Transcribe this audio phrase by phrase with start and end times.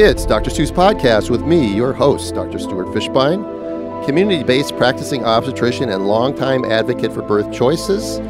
[0.00, 0.48] It's Dr.
[0.50, 2.60] Stu's podcast with me, your host, Dr.
[2.60, 8.20] Stuart Fishbein, community based practicing obstetrician and longtime advocate for birth choices,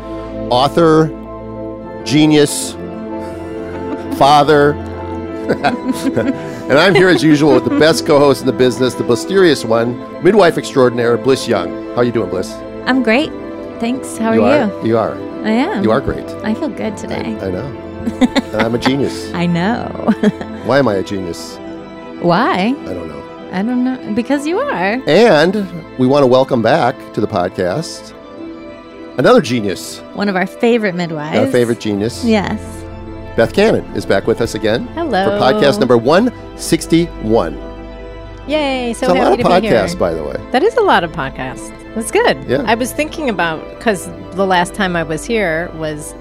[0.50, 1.08] author,
[2.06, 2.72] genius,
[4.18, 4.72] father.
[5.52, 9.62] and I'm here as usual with the best co host in the business, the mysterious
[9.62, 11.68] one, midwife extraordinaire, Blyss Young.
[11.88, 12.50] How are you doing, Blyss?
[12.86, 13.28] I'm great.
[13.78, 14.16] Thanks.
[14.16, 14.40] How are you?
[14.40, 14.48] you?
[14.48, 15.44] Are, you are.
[15.44, 15.84] I am.
[15.84, 16.24] You are great.
[16.42, 17.36] I feel good today.
[17.38, 17.84] I, I know.
[18.58, 19.30] I'm a genius.
[19.34, 20.14] I know.
[20.68, 21.56] Why am I a genius?
[22.20, 22.74] Why?
[22.78, 23.48] I don't know.
[23.52, 24.12] I don't know.
[24.14, 25.02] Because you are.
[25.06, 25.54] And
[25.98, 28.12] we want to welcome back to the podcast
[29.16, 31.38] another genius, One of our favorite midwives.
[31.38, 32.22] our favorite genius.
[32.22, 32.60] Yes.
[33.34, 35.24] Beth Cannon is back with us again Hello.
[35.24, 37.54] for podcast number 161.
[38.46, 38.92] Yay!
[38.92, 39.98] So it's a happy lot of to be podcasts, here.
[39.98, 40.36] by the way.
[40.52, 41.70] That is a lot of podcasts.
[41.94, 42.44] That's good.
[42.44, 42.62] Yeah.
[42.66, 46.12] I was thinking about because the last time I was here was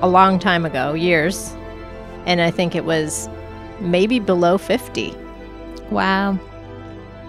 [0.00, 1.54] a long time ago, years,
[2.24, 3.28] and I think it was
[3.80, 5.14] maybe below fifty,
[5.90, 6.38] Wow.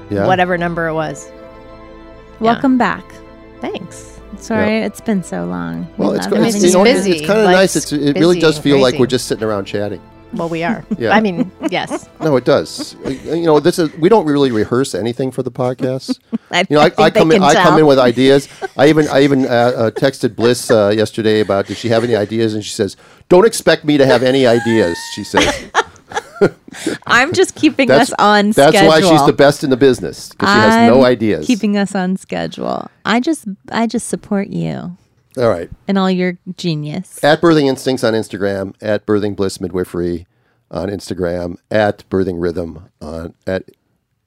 [0.09, 0.25] Yeah.
[0.25, 1.29] whatever number it was.
[2.39, 3.03] Welcome back.
[3.61, 4.19] Thanks.
[4.37, 5.87] Sorry, it's been so long.
[5.97, 6.91] We Well, it's, love it's, you know, you.
[7.13, 7.75] it's, kind of nice.
[7.75, 10.01] It's, it really does and feel like we're just sitting around chatting.
[10.33, 10.85] Well, we are.
[10.99, 11.11] Yeah.
[11.11, 12.09] I mean, yes.
[12.21, 12.95] No, it does.
[13.05, 16.19] you know, this is we don't really rehearse anything for the podcast.
[16.51, 17.41] I, You know, I, think I they come in.
[17.41, 18.47] can I come in with ideas.
[18.77, 22.15] I even I even uh, uh, texted Blyss uh, yesterday about does she have any
[22.15, 22.97] ideas, and she says,
[23.29, 25.71] "Don't expect me to have any ideas." She says.
[27.05, 28.71] I'm just keeping That's us on schedule.
[28.71, 29.09] That's schedule.
[29.09, 31.45] why she's the best in the business because she has no ideas.
[31.47, 32.89] Keeping us on schedule.
[33.05, 34.97] I just, I just support you
[35.37, 35.69] All right.
[35.87, 37.23] and all your genius.
[37.23, 40.27] At Birthing Instincts on Instagram, at Birthing Blyss Midwifery
[40.69, 43.63] on Instagram, at Birthing Rhythm on at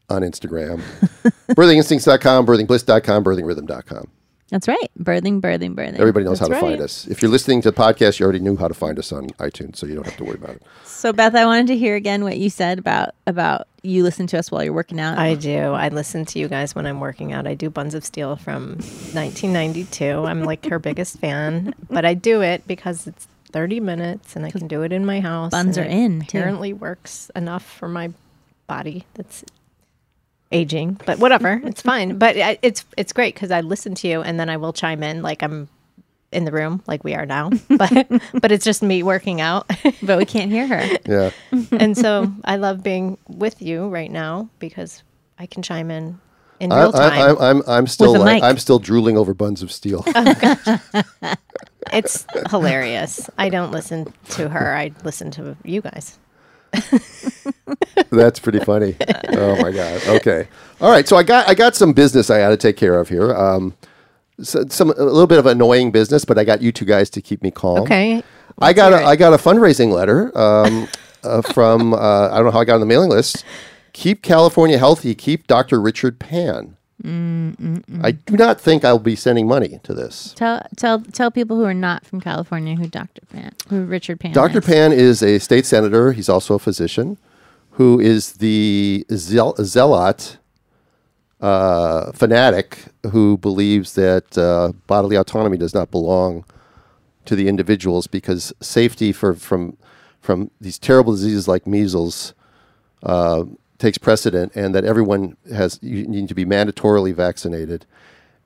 [0.08, 0.80] on Instagram,
[1.50, 4.08] birthinginstincts.com, birthingblyss.com, birthingrhythm.com.
[4.50, 4.90] That's right.
[4.98, 5.98] Birthing, birthing, birthing.
[5.98, 6.72] Everybody knows That's how to right.
[6.72, 7.06] find us.
[7.06, 9.76] If you're listening to the podcast, you already knew how to find us on iTunes,
[9.76, 10.62] so you don't have to worry about it.
[10.84, 14.39] So Beth, I wanted to hear again what you said about about you listen to
[14.39, 15.18] us while you're working out.
[15.18, 15.58] I do.
[15.58, 17.46] I listen to you guys when I'm working out.
[17.46, 18.72] I do Buns of Steel from
[19.14, 20.05] 1992.
[20.05, 24.50] I'm like her biggest fan, but I do it because it's 30 minutes and I
[24.50, 25.50] can do it in my house.
[25.50, 26.39] buns and are it in, too.
[26.39, 28.12] Apparently works enough for my
[28.66, 29.44] body that's
[30.52, 32.18] aging, but whatever, it's fine.
[32.18, 35.02] But I, it's it's great because I listen to you and then I will chime
[35.02, 35.68] in like I'm
[36.33, 39.68] in the room like we are now, but but it's just me working out.
[40.02, 40.98] but we can't hear her.
[41.06, 41.30] Yeah.
[41.72, 45.02] and so I love being with you right now because
[45.39, 46.20] I can chime in
[46.58, 47.12] in real time.
[47.12, 48.44] I, I, I'm, I'm still With a like, mic.
[48.44, 50.05] I'm still drooling over buns of steel.
[50.14, 50.78] Oh,
[51.92, 53.30] it's hilarious.
[53.39, 54.77] I don't listen to her.
[54.77, 56.18] I listen to you guys.
[58.10, 58.96] That's pretty funny.
[59.28, 60.06] Oh my god.
[60.08, 60.48] Okay.
[60.80, 61.06] All right.
[61.06, 63.34] So I got I got some business I had to take care of here.
[63.34, 63.74] Um,
[64.42, 67.22] so, some a little bit of annoying business, but I got you two guys to
[67.22, 67.80] keep me calm.
[67.80, 68.22] Okay.
[68.58, 69.06] I got hear a, it.
[69.06, 70.88] I got a fundraising letter um,
[71.22, 73.44] uh, from uh, I don't know how I got on the mailing list.
[73.92, 75.14] Keep California healthy.
[75.14, 75.80] Keep Dr.
[75.80, 76.77] Richard Pan.
[77.02, 80.34] I do not think I'll be sending money to this.
[80.34, 83.22] Tell tell tell people who are not from California who Dr.
[83.32, 84.32] Pan, who Richard Pan.
[84.32, 84.58] Dr.
[84.58, 84.64] is.
[84.66, 86.12] Pan is a state senator.
[86.12, 87.16] He's also a physician
[87.80, 90.36] who is the zeal- zealot
[91.41, 92.77] uh, fanatic
[93.11, 96.45] who believes that uh, bodily autonomy does not belong
[97.24, 99.79] to the individuals because safety for, from,
[100.20, 102.35] from these terrible diseases like measles
[103.02, 103.45] uh,
[103.79, 107.86] takes precedent and that everyone has you need to be mandatorily vaccinated.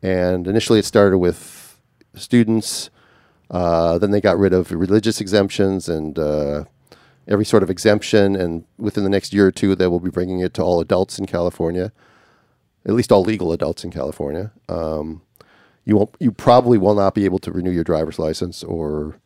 [0.01, 1.81] And initially it started with
[2.15, 2.89] students.
[3.51, 6.67] Uh, then they got rid of religious exemptions and uh,
[7.29, 8.37] every sort of exemption.
[8.37, 11.19] And within the next year or two, they will be bringing it to all adults
[11.19, 11.93] in California,
[12.87, 14.53] at least all legal adults in California.
[14.69, 15.23] Um,
[15.85, 16.15] you won't.
[16.19, 19.19] You probably will not be able to renew your driver's license or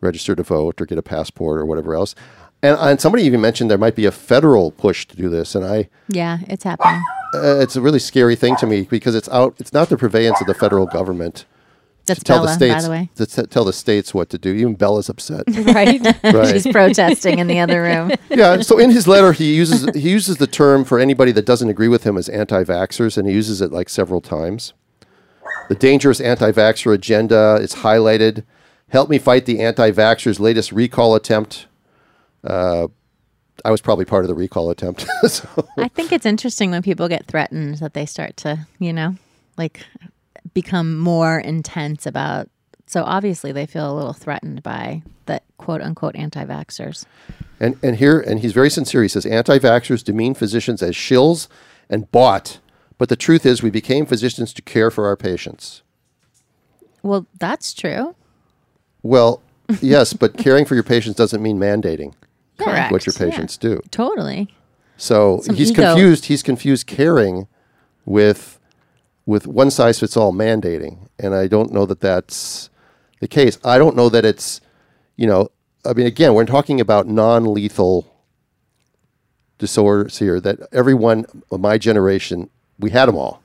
[0.00, 2.14] register to vote or get a passport or whatever else.
[2.62, 5.64] And, and somebody even mentioned there might be a federal push to do this, and
[5.64, 7.02] I Yeah, it's happening.
[7.34, 9.54] uh, it's a really scary thing to me because it's out.
[9.58, 11.46] It's not the purveyance of the federal government
[12.08, 13.10] That's tell Bella, the states by the way.
[13.16, 14.52] to t- tell the states what to do.
[14.52, 15.44] Even Bella's upset.
[15.48, 16.00] Right.
[16.24, 16.48] Right.
[16.52, 18.10] She's protesting in the other room.
[18.28, 18.60] yeah.
[18.60, 21.88] So in his letter, he uses he uses the term for anybody that doesn't agree
[21.88, 24.72] with him as anti-vaxxers, and he uses it like several times.
[25.68, 28.44] The dangerous anti-vaxxer agenda is highlighted.
[28.88, 31.66] Help me fight the anti-vaxxers' latest recall attempt.
[32.44, 32.88] Uh,
[33.64, 35.06] I was probably part of the recall attempt.
[35.28, 35.46] so,
[35.76, 39.16] I think it's interesting when people get threatened that they start to, you know,
[39.56, 39.84] like
[40.54, 42.48] become more intense about.
[42.86, 47.04] So obviously they feel a little threatened by the quote unquote anti vaxxers.
[47.60, 49.02] And and here and he's very sincere.
[49.02, 51.48] He says anti-vaxxers demean physicians as shills
[51.90, 52.60] and bought,
[52.98, 55.82] but the truth is we became physicians to care for our patients.
[57.02, 58.14] Well, that's true.
[59.02, 59.42] Well,
[59.80, 62.14] yes, but caring for your patients doesn't mean mandating
[62.58, 62.92] Correct.
[62.92, 63.30] what your Yeah.
[63.30, 63.80] patients do.
[63.90, 64.54] Totally.
[64.96, 65.82] So Some he's ego.
[65.82, 66.24] confused.
[66.26, 67.46] He's confused caring
[68.04, 68.57] with
[69.28, 72.70] with one size fits all mandating, and I don't know that that's
[73.20, 73.58] the case.
[73.62, 74.62] I don't know that it's
[75.16, 75.50] you know.
[75.84, 78.10] I mean, again, we're talking about non lethal
[79.58, 80.40] disorders here.
[80.40, 82.48] That everyone of my generation,
[82.78, 83.42] we had them all,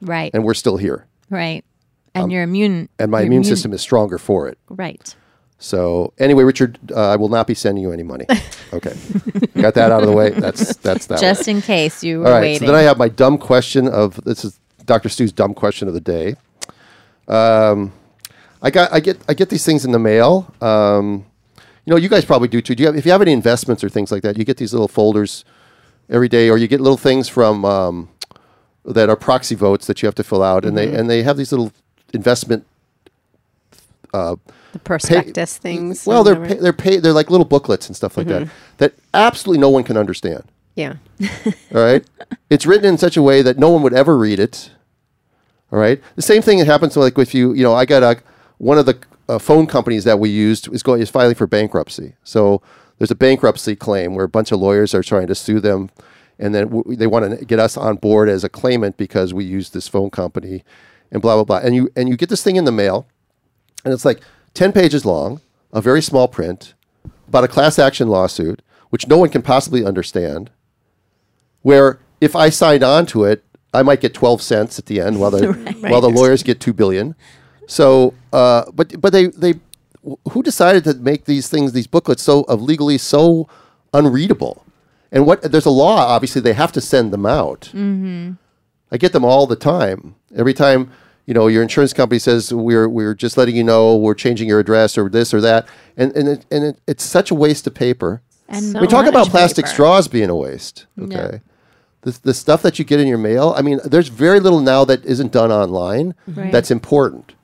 [0.00, 0.32] Right.
[0.34, 1.64] and we're still here, right.
[2.12, 4.58] And your immune and my your immune system is stronger for it.
[4.68, 5.14] Right.
[5.58, 8.26] So anyway, Richard, uh, I will not be sending you any money.
[8.72, 8.94] Okay,
[9.60, 10.30] got that out of the way.
[10.30, 11.14] That's that's that.
[11.16, 11.20] one.
[11.20, 12.40] Just in case you were All right.
[12.42, 12.60] waiting.
[12.60, 15.08] So then I have my dumb question of this is Dr.
[15.08, 16.34] Stu's dumb question of the day.
[17.28, 17.92] Um,
[18.60, 20.52] I got I get I get these things in the mail.
[20.60, 21.24] Um,
[21.84, 22.74] you know, you guys probably do too.
[22.74, 24.72] Do you have, if you have any investments or things like that, you get these
[24.72, 25.44] little folders
[26.08, 28.08] every day, or you get little things from um,
[28.84, 31.36] that are proxy votes that you have to fill out, and they and they have
[31.36, 31.70] these little
[32.12, 32.66] investment
[34.72, 36.04] The prospectus things.
[36.04, 38.48] well, they're pay, they're pay, they're like little booklets and stuff like that
[38.78, 40.42] that absolutely no one can understand.
[40.74, 40.94] yeah.
[41.74, 42.04] All right.
[42.50, 44.70] it's written in such a way that no one would ever read it.
[45.72, 46.00] All right.
[46.16, 47.52] The same thing that happens like with you.
[47.52, 48.22] You know, I got a
[48.58, 52.14] one of the uh, phone companies that we used is going is filing for bankruptcy.
[52.24, 52.62] So
[52.98, 55.90] there's a bankruptcy claim where a bunch of lawyers are trying to sue them,
[56.38, 59.44] and then w- they want to get us on board as a claimant because we
[59.44, 60.64] used this phone company,
[61.10, 61.58] and blah blah blah.
[61.58, 63.06] And you and you get this thing in the mail,
[63.84, 64.20] and it's like
[64.54, 65.40] ten pages long,
[65.72, 66.74] a very small print,
[67.28, 70.50] about a class action lawsuit which no one can possibly understand
[71.62, 75.20] where if I signed on to it, I might get 12 cents at the end
[75.20, 77.14] while the while the lawyers get 2 billion.
[77.66, 79.54] So, uh, but but they they
[80.30, 83.48] who decided to make these things these booklets so of legally so
[83.92, 84.64] unreadable?
[85.12, 87.70] And what there's a law obviously they have to send them out.
[87.72, 88.32] Mm-hmm.
[88.92, 90.16] I get them all the time.
[90.34, 90.90] Every time
[91.26, 94.58] you know your insurance company says we're we're just letting you know we're changing your
[94.58, 97.74] address or this or that, and and it, and it, it's such a waste of
[97.74, 98.22] paper.
[98.48, 99.74] and So we talk about plastic paper.
[99.74, 100.86] straws being a waste.
[100.98, 101.40] Okay.
[102.02, 104.84] The, the stuff that you get in your mail, I mean, there's very little now
[104.86, 106.50] that isn't done online Right.
[106.50, 107.34] that's important.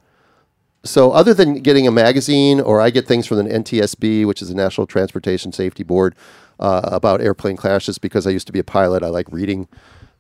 [0.83, 4.49] So, other than getting a magazine, or I get things from the NTSB, which is
[4.49, 6.15] the National Transportation Safety Board,
[6.61, 9.03] uh, about airplane crashes because I used to be a pilot.
[9.03, 9.69] I like reading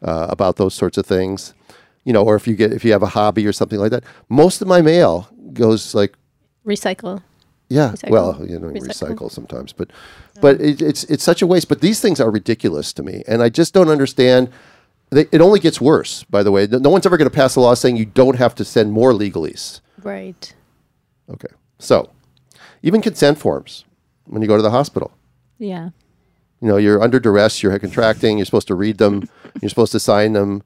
[0.03, 1.55] uh, about those sorts of things.
[2.05, 4.05] You know, or if you get if you have a hobby or something like that.
[4.29, 6.15] Most of my mail goes like
[6.65, 7.23] Recycle.
[7.69, 8.11] Yeah, Recycle.
[8.11, 9.17] well, you know, Recycle.
[9.17, 9.91] recycle, sometimes, but
[10.41, 11.69] but it, it's it's such a waste.
[11.69, 14.51] But these things are ridiculous to me, and I just don't understand.
[15.11, 16.25] They, it only gets worse.
[16.25, 18.37] By the way, no no one's ever going to pass a law saying you don't
[18.37, 19.81] have to send more legalese.
[20.03, 20.53] Right.
[21.29, 21.49] Okay,
[21.79, 22.11] so
[22.83, 23.85] even consent forms
[24.27, 25.12] when you go to the hospital.
[25.59, 25.91] yeah.
[26.62, 29.29] You know, you're under duress, you're contracting, you're supposed to read them,
[29.61, 30.62] you're supposed to sign them.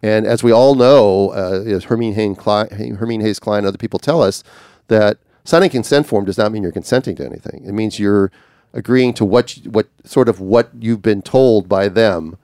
[0.00, 3.76] And as we all know, uh, as Hermine Hayes Klein, Hermine Hayes Klein and other
[3.76, 4.44] people tell us,
[4.86, 7.64] that signing a consent form does not mean you're consenting to anything.
[7.66, 8.30] It means you're
[8.72, 12.36] agreeing to what, you- what sort of what you've been told by them,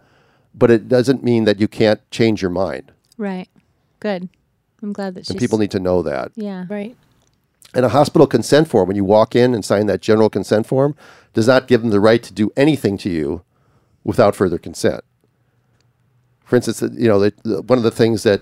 [0.55, 2.93] but it doesn't mean that you can't change your mind.
[3.17, 3.49] Right.
[4.01, 4.29] Good.
[4.83, 5.31] I'm glad that she's.
[5.31, 6.33] And people need to know that.
[6.37, 6.67] Yeah.
[6.69, 6.97] Right.
[7.75, 10.95] And a hospital consent form, when you walk in and sign that general consent form,
[11.35, 13.43] does not give them the right to do anything to you
[14.05, 15.03] without further consent.
[16.45, 18.41] For instance, uh, you know, the, the, one of the things that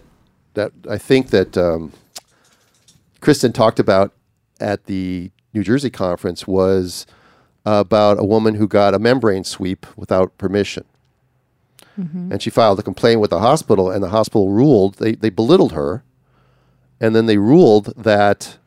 [0.54, 1.92] that I think that um,
[3.20, 4.12] Kristen talked about
[4.60, 7.06] at the New Jersey conference was
[7.64, 10.84] about a woman who got a membrane sweep without permission.
[11.98, 12.32] Mm-hmm.
[12.32, 15.72] And she filed a complaint with the hospital, and the hospital ruled, they, they belittled
[15.72, 16.04] her,
[17.00, 18.58] and then they ruled that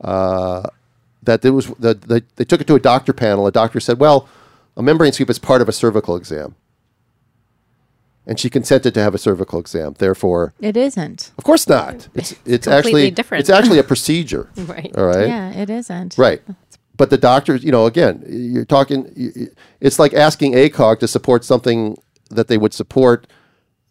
[0.00, 0.68] uh,
[1.22, 3.46] that there was that they, they took it to a doctor panel.
[3.46, 4.28] A doctor said, "Well,
[4.76, 6.56] a membrane sweep is part of a cervical exam,"
[8.26, 9.94] and she consented to have a cervical exam.
[9.98, 11.32] Therefore, It isn't.
[11.38, 12.08] of course not.
[12.14, 13.40] It's it's actually different.
[13.40, 14.50] It's actually a procedure.
[14.56, 14.92] Right.
[14.96, 15.26] All right.
[15.26, 16.16] Yeah, it isn't.
[16.16, 16.40] Right.
[16.96, 19.10] But the doctors, you know, again, you're talking.
[19.80, 21.96] It's like asking ACOG to support something
[22.30, 23.26] that they would support,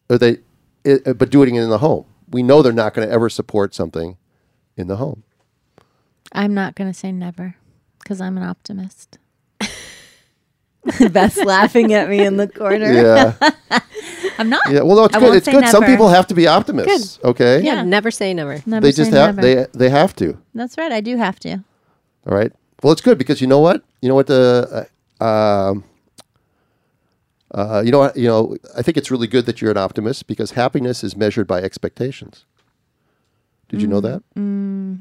[0.09, 0.37] or they,
[0.83, 2.05] it, uh, but doing it in the home.
[2.29, 4.17] We know they're not going to ever support something
[4.77, 5.23] in the home.
[6.31, 7.55] I'm not going to say never
[7.99, 9.17] because I'm an optimist.
[11.11, 12.91] Beth's laughing at me in the corner.
[12.91, 13.35] Yeah.
[14.39, 14.61] I'm not.
[14.71, 15.25] Yeah, well, no, it's I good.
[15.25, 15.67] won't It's say good.
[15.67, 15.93] Some never.
[15.93, 17.19] people have to be optimists.
[17.23, 17.75] Okay, Yeah.
[17.75, 17.83] Yeah.
[17.83, 18.61] Never say never.
[18.65, 19.41] Never they say just have never.
[19.47, 20.37] they they have to.
[20.55, 20.91] That's right.
[20.91, 21.57] I do have to.
[22.27, 22.51] All right.
[22.81, 23.83] Well, it's good because you know what?
[24.01, 24.87] You know what the
[25.19, 25.83] uh, um,
[27.53, 28.17] uh, you know what?
[28.17, 31.45] You know, I think it's really good that you're an optimist because happiness is measured
[31.47, 32.45] by expectations.
[33.69, 34.21] Did you know that?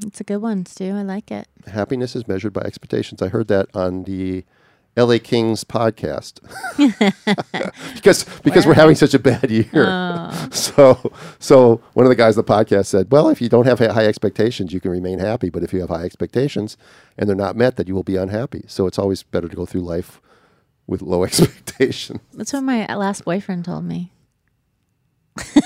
[0.07, 0.91] It's a good one, Stu.
[0.95, 1.47] I like it.
[1.67, 3.21] Happiness is measured by expectations.
[3.21, 4.45] I heard that on the
[4.97, 6.39] LA Kings podcast.
[7.95, 9.67] because because we're having such a bad year.
[9.75, 10.27] Oh.
[10.51, 13.79] So so one of the guys on the podcast said, "Well, if you don't have
[13.79, 16.77] high expectations, you can remain happy, but if you have high expectations
[17.17, 18.63] and they're not met, that you will be unhappy.
[18.67, 20.21] So it's always better to go through life
[20.87, 22.19] with low expectations.
[22.33, 24.11] That's what my last boyfriend told me.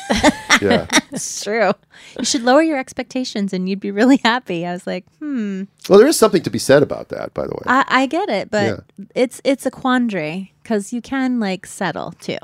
[0.61, 0.87] Yeah.
[1.11, 1.73] It's true.
[2.17, 4.65] You should lower your expectations and you'd be really happy.
[4.65, 5.63] I was like, hmm.
[5.89, 7.63] well, there is something to be said about that, by the way.
[7.65, 8.85] I, I get it, but
[9.15, 12.37] it's it's a quandary because you can like settle too.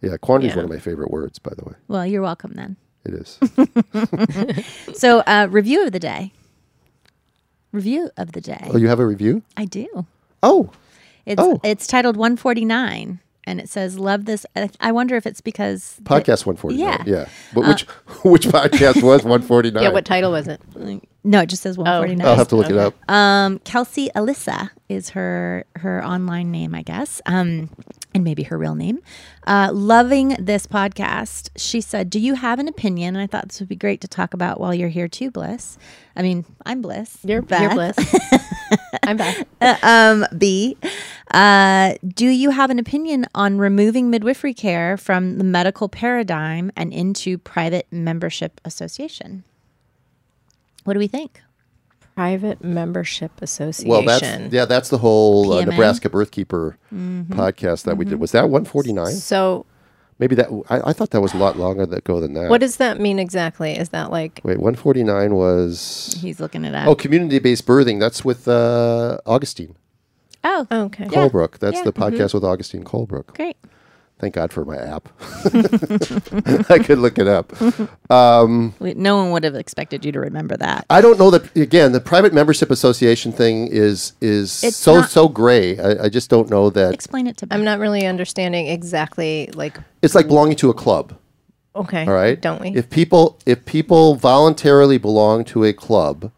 [0.00, 0.62] yeah, quandary is Yeah.
[0.62, 1.74] one of my favorite words, by the way.
[1.86, 2.76] Well, you're welcome then.
[3.04, 4.64] It is.
[4.96, 6.32] So, uh, review of the day.
[7.72, 8.70] Review of the day.
[8.72, 9.42] oh, you have a review?
[9.56, 10.06] I do.
[10.42, 10.70] Oh,
[11.26, 11.60] It's Oh.
[11.62, 16.46] it's titled 149 and it says love this I- I wonder if it's because podcast
[16.46, 16.78] 149.
[16.78, 17.02] Yeah.
[17.06, 17.28] Yeah.
[17.54, 17.82] But which
[18.24, 19.82] which podcast was 149?
[19.82, 20.60] Yeah, what title was it?
[21.24, 22.26] no, it just says 149.
[22.26, 22.94] I'll have to look it up.
[23.10, 27.70] Um, Kelsey Alyssa is her her online name, I guess, um,
[28.16, 28.98] and maybe her real name.
[29.46, 33.60] Uh, loving this podcast, she said, "Do you have an opinion?" And I thought this
[33.60, 35.76] would be great to talk about while you're here too, Blyss.
[36.16, 37.18] I mean, I'm Blyss.
[37.22, 37.60] You're, Beth.
[37.60, 37.96] you're bliss.
[39.04, 39.46] I'm back.
[39.82, 40.76] um, B.
[41.30, 46.92] Uh, do you have an opinion on removing midwifery care from the medical paradigm and
[46.92, 49.44] into private membership association?
[50.84, 51.42] What do we think?
[52.16, 53.90] Private Membership Association.
[53.90, 57.32] Well, that's yeah, that's the whole uh, Nebraska Birthkeeper Mm-hmm.
[57.38, 58.18] podcast that we did.
[58.18, 59.12] Was that 149?
[59.12, 59.66] so
[60.18, 62.48] Maybe that I, I thought that was a lot longer ago than that.
[62.48, 63.76] what does that mean exactly?
[63.76, 66.88] Is that like Wait, 149 was He's looking it up.
[66.88, 68.00] oh, community-based birthing.
[68.00, 69.76] That's with uh, Augustine
[70.42, 71.04] Oh, okay?
[71.04, 71.58] Colebrook.
[71.58, 71.82] That's Yeah.
[71.84, 73.34] the podcast with Augustine Colebrook.
[73.34, 73.58] great.
[74.18, 75.08] Thank God for my app.
[76.70, 77.52] I could look it up.
[78.10, 80.86] Um, we, no one would have expected you to remember that.
[80.88, 81.92] I don't know that again.
[81.92, 85.78] The private membership association thing is is It's so not- so gray.
[85.78, 87.50] I, I just don't know that Explain it to me.
[87.50, 91.14] I'm not really understanding exactly like it's like belonging to a club.
[91.74, 92.70] okay, All right, Don't we?
[92.74, 96.32] If people if people voluntarily belong to a club,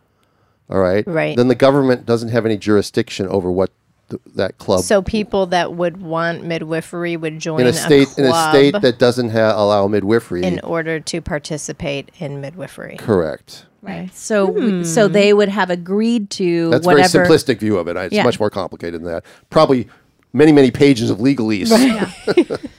[0.68, 1.36] all right, Right.
[1.36, 3.70] then the government doesn't have any jurisdiction over what
[4.10, 8.24] th- that club so people that would want midwifery would join in a state in
[8.24, 10.42] a state that doesn't ha- allow midwifery.
[10.42, 12.96] in order to participate in midwifery.
[12.96, 13.66] correct.
[13.82, 14.14] right.
[14.14, 15.12] So, so hmm.
[15.12, 17.22] they would have agreed to That's whatever.
[17.22, 17.96] a very simplistic view of it.
[17.96, 18.24] It's Yeah.
[18.24, 19.24] much more complicated than that.
[19.50, 19.88] Probably
[20.32, 21.70] many many pages of legalese.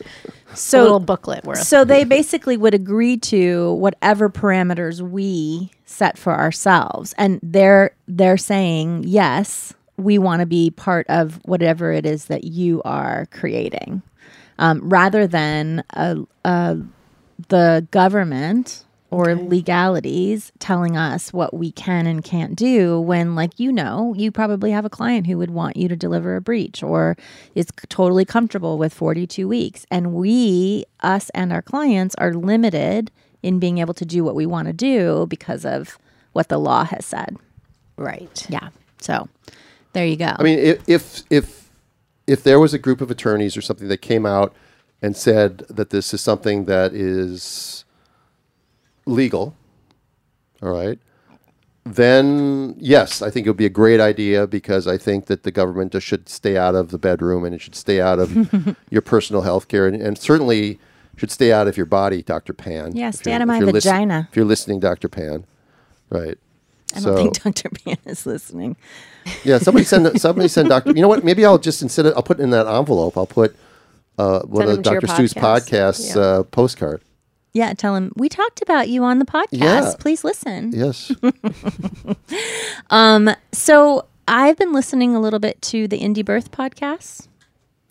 [0.56, 1.64] So, a little booklet worth.
[1.64, 8.38] so they basically would agree to whatever parameters we set for ourselves, and they're they're
[8.38, 14.02] saying yes, we want to be part of whatever it is that you are creating,
[14.58, 16.16] um, rather than uh,
[16.46, 16.76] uh,
[17.50, 23.72] the government or legalities telling us what we can and can't do when like you
[23.72, 27.18] know you probably have a client who would want you to deliver a breech or
[27.56, 29.86] is totally comfortable with 42 weeks.
[29.90, 34.46] And we us and our clients are limited in being able to do what we
[34.46, 35.98] want to do because of
[36.34, 37.38] what the law has said.
[37.98, 38.46] Right.
[38.50, 38.70] yeah.
[39.02, 39.28] So
[39.94, 41.70] there you go I mean, if if if
[42.28, 44.54] if there was a group of attorneys or something that came out
[45.02, 47.86] and said that this is something that is
[49.06, 49.56] legal,
[50.62, 51.00] all right,
[51.86, 55.52] then yes, I think it would be a great idea because I think that the
[55.52, 59.02] government just should stay out of the bedroom and it should stay out of your
[59.02, 60.80] personal health care and, and certainly
[61.16, 62.54] should stay out of your body, Dr.
[62.54, 62.96] Pan.
[62.96, 64.28] Yeah, stay out of my listen- vagina.
[64.30, 65.10] if you're listening, Dr.
[65.10, 65.46] Pan,
[66.10, 66.38] right?
[66.96, 68.76] I don't think dr pan is listening
[69.44, 70.92] Yeah, somebody send somebody send Doctor.
[70.92, 71.24] You know what?
[71.24, 73.16] Maybe I'll just instead of I'll put it in that envelope.
[73.18, 73.56] I'll put
[74.18, 75.70] uh, one Send of them to your Doctor Stu's podcast.
[75.70, 76.22] podcasts Yeah.
[76.22, 77.02] uh, postcard.
[77.54, 79.94] yeah tell him we talked about you on the podcast Yeah.
[80.00, 81.12] please listen Yes.
[82.90, 83.30] um.
[83.52, 87.28] So I've been listening a little bit to the Indie Birth podcast.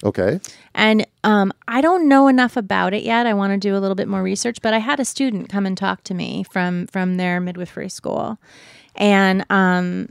[0.05, 0.41] okay.
[0.75, 3.27] And um, I don't know enough about it yet.
[3.27, 4.59] I want to do a little bit more research.
[4.63, 8.39] But I had a student come and talk to me from from their midwifery school,
[8.99, 10.11] and um,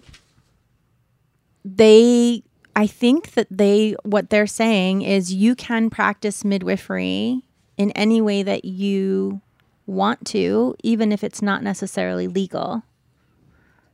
[1.63, 2.41] they,
[2.75, 7.43] I think that they, what they're saying is you can practice midwifery
[7.77, 9.41] in any way that you
[9.85, 12.83] want to, even if it's not necessarily legal.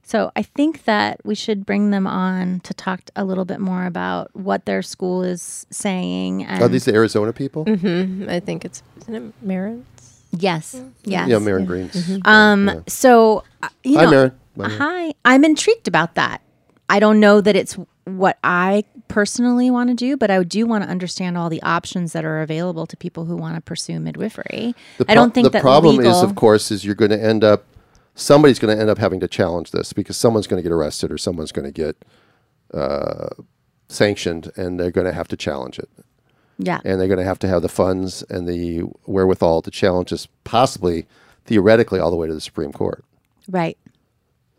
[0.06, 3.86] So I think that we should bring them on to talk a little bit more
[3.86, 6.44] about what their school is saying.
[6.44, 7.64] And Are these the Arizona people?
[7.68, 9.86] I think it's isn't it Maryn?
[10.32, 11.30] yes, yes.
[11.30, 12.20] Yeah, Maryn Greens.
[12.26, 12.68] Um.
[12.68, 12.80] Yeah.
[12.88, 14.32] So uh, you Hi, know, Maryn.
[14.60, 15.14] Hi.
[15.26, 16.42] I'm intrigued about that.
[16.90, 20.84] I don't know that it's what I personally want to do, but I do want
[20.84, 24.76] to understand all the options that are available to people who want to pursue midwifery.
[24.98, 27.44] The I don't think the problem legal, is, of course, is you're going to end
[27.44, 27.64] up
[28.16, 31.12] somebody's going to end up having to challenge this because someone's going to get arrested
[31.12, 32.06] or someone's going to get
[32.74, 33.30] uh,
[33.88, 35.90] sanctioned, and they're going to have to challenge it.
[36.60, 40.10] yeah, and they're going to have to have the funds and the wherewithal to challenge
[40.10, 41.06] this, possibly
[41.46, 43.04] theoretically, all the way to the Supreme Court.
[43.50, 43.78] right.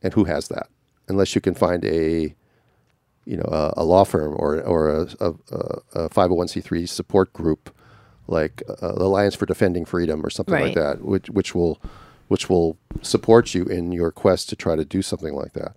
[0.04, 0.68] And who has that?
[1.08, 2.34] Unless you can find a
[3.26, 5.34] you know, a, a law firm or or a, a,
[5.94, 7.74] a 501c3 support group
[8.26, 11.80] like uh, the Alliance for Defending Freedom or something like that, which which will
[12.28, 15.76] which will support you in your quest to try to do something like that.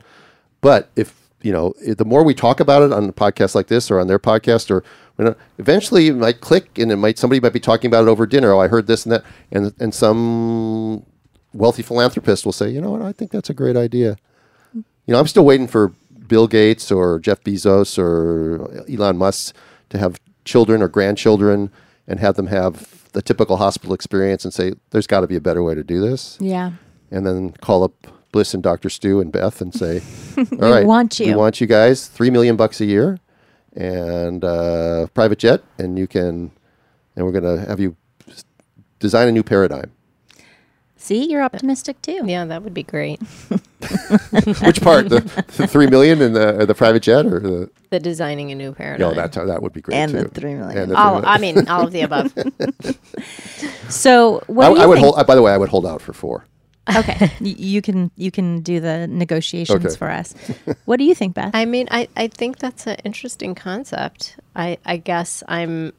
[0.62, 3.91] But if you know, the more we talk about it on a podcast like this
[3.91, 4.84] or on their podcast, or
[5.17, 8.10] you know, eventually it might click, and it might somebody might be talking about it
[8.10, 8.51] over dinner.
[8.51, 11.05] Oh, I heard this and that, and and some
[11.57, 14.17] wealthy philanthropist will say, you know what, I think that's a great idea.
[14.73, 14.83] You
[15.13, 15.93] know, I'm still waiting for
[16.27, 19.55] Bill Gates or Jeff Bezos or Elon Musk
[19.89, 21.71] to have children or grandchildren
[22.07, 25.41] and have them have the typical hospital experience and say, there's got to be a
[25.41, 26.37] better way to do this.
[26.39, 26.73] Yeah.
[27.09, 27.93] And then call up
[28.33, 28.89] Blyss and Dr.
[28.89, 30.01] Stu and Beth and say,
[30.37, 31.27] all right, we want you.
[31.27, 33.19] we want you guys three million bucks a year
[33.75, 36.51] and uh, private jet, and you can,
[37.15, 37.95] and we're going to have you
[38.99, 39.91] design a new paradigm.
[40.99, 42.21] See, you're optimistic too.
[42.25, 43.19] Yeah, that would be great.
[43.51, 45.09] Which part?
[45.09, 45.21] the,
[45.57, 49.09] the three million and the, the private jet, or the The designing a new paradigm.
[49.09, 49.13] no?
[49.15, 50.23] That that would be great And too.
[50.23, 50.77] the three million.
[50.77, 51.55] And the all, three I million.
[51.55, 52.33] mean, all of the above.
[53.89, 55.05] So what I, do you I would think?
[55.05, 55.17] hold.
[55.17, 56.45] uh, By the way, I would hold out for four.
[56.95, 59.95] okay, Y- you can you can do the negotiations Okay.
[59.95, 60.33] for us.
[60.85, 61.51] What do you think, Beth?
[61.53, 64.37] I mean, I, I think that's an interesting concept.
[64.55, 65.93] I, I guess I'm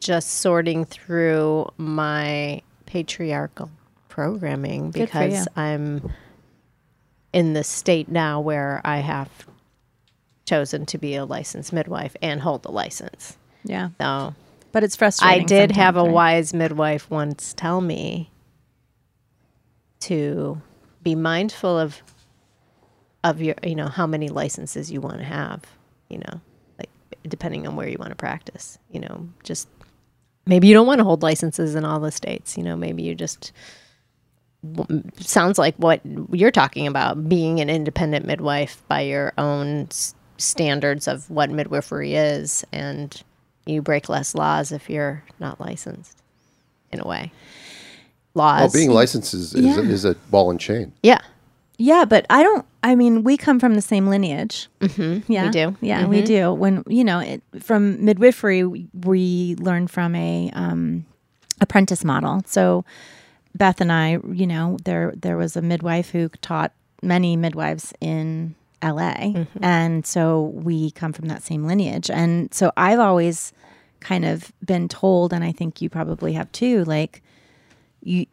[0.00, 2.62] just sorting through my
[2.96, 3.70] patriarchal
[4.08, 5.28] programming Good for you.
[5.30, 6.10] because I'm
[7.34, 9.28] in the state now where I have
[10.46, 13.36] chosen to be a licensed midwife and hold the license.
[13.64, 14.34] yeah, So
[14.72, 15.42] but it's frustrating.
[15.42, 16.10] I did have a right?
[16.10, 18.30] wise midwife once tell me
[20.00, 20.62] to
[21.02, 22.00] be mindful of
[23.24, 25.64] of your you know how many licenses you want to have
[26.08, 26.40] you know
[26.78, 26.90] like
[27.28, 29.68] depending on where you want to practice you know just
[30.46, 33.14] maybe you don't want to hold licenses in all the states you know maybe you
[33.14, 33.52] just
[35.20, 36.00] sounds like what
[36.32, 42.14] you're talking about being an independent midwife by your own s- standards of what midwifery
[42.14, 43.22] is and
[43.64, 46.20] you break less laws if you're not licensed
[46.92, 47.30] in a way
[48.34, 49.80] laws Well, being licensed is, is, Yeah.
[49.82, 50.92] is a ball and chain.
[51.02, 51.20] yeah
[51.78, 52.64] Yeah, but I don't.
[52.86, 54.68] I mean, we come from the same lineage.
[54.80, 55.30] Mm-hmm.
[55.30, 55.76] Yeah, We do.
[55.80, 56.52] Yeah, we do.
[56.52, 61.04] When you know, it, from midwifery, we, we learned from a um,
[61.60, 62.42] apprentice model.
[62.46, 62.84] So
[63.56, 66.70] Beth and I, you know, there there was a midwife who taught
[67.02, 72.08] many midwives in LA, and so we come from that same lineage.
[72.08, 73.52] And so I've always
[73.98, 77.20] kind of been told, and I think you probably have too, like
[78.00, 78.26] you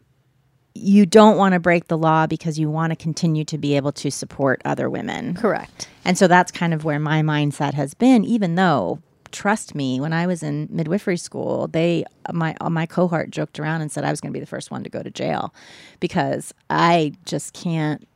[0.76, 3.92] you don't want to break the law because you want to continue to be able
[3.92, 5.36] to support other women.
[5.36, 9.00] correct And so that's kind of where my mindset has been, even though
[9.32, 13.92] trust me, when I was in midwifery school, they my my cohort joked around and
[13.92, 15.54] said I was going to be the first one to go to jail
[16.00, 18.08] because I just can't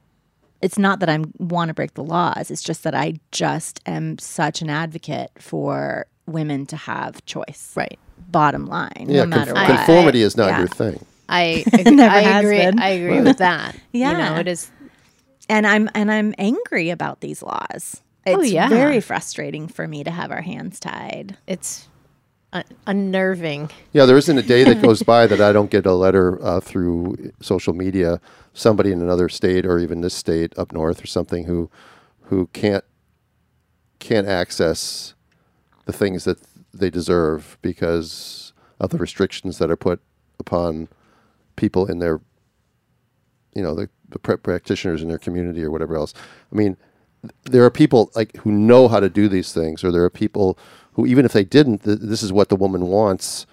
[0.61, 4.17] it's not that I want to break the laws, it's just that I just am
[4.17, 7.71] such an advocate for women to have choice.
[7.75, 9.77] right Bottom line, Yeah, no matter conf- what.
[9.77, 10.57] conformity is not Yeah.
[10.59, 11.05] your thing.
[11.29, 12.79] I Never i has agree been.
[12.79, 14.11] i agree with that Yeah.
[14.11, 14.71] you know it is
[15.49, 18.01] and I'm and I'm angry about these laws.
[18.25, 18.67] It's Oh, yeah.
[18.67, 21.37] very frustrating for me to have our hands tied.
[21.47, 21.87] it's
[22.51, 25.93] uh, unnerving Yeah, there isn't a day that goes by that I don't get a
[25.93, 28.19] letter uh, through social media,
[28.53, 31.69] somebody in another state or even this state up north or something who
[32.23, 32.83] who can't
[33.99, 35.13] can't access
[35.85, 36.39] the things that
[36.73, 39.99] they deserve because of the restrictions that are put
[40.39, 40.87] upon
[41.57, 42.21] people in their
[43.53, 46.13] you know the, the pra- practitioners in their community or whatever else.
[46.53, 46.77] I mean,
[47.43, 50.57] there are people like who know how to do these things, or there are people
[50.93, 53.45] who even if they didn't, th- this is what the woman wants.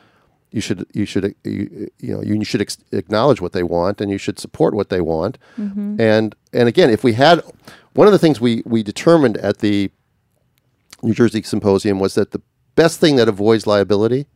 [0.50, 4.10] You should you should you, you know you should ex- acknowledge what they want, and
[4.10, 5.38] you should support what they want.
[5.58, 6.00] Mm-hmm.
[6.00, 7.42] And and again, if we had
[7.94, 9.90] one of the things we we determined at the
[11.02, 12.42] New Jersey Symposium was that the
[12.76, 14.26] best thing that avoids liability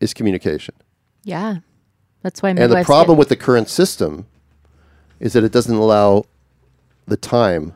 [0.00, 0.74] is communication.
[1.24, 1.58] Yeah.
[2.22, 4.26] That's why And the problem with the current system
[5.18, 6.24] is that it doesn't allow
[7.06, 7.74] the time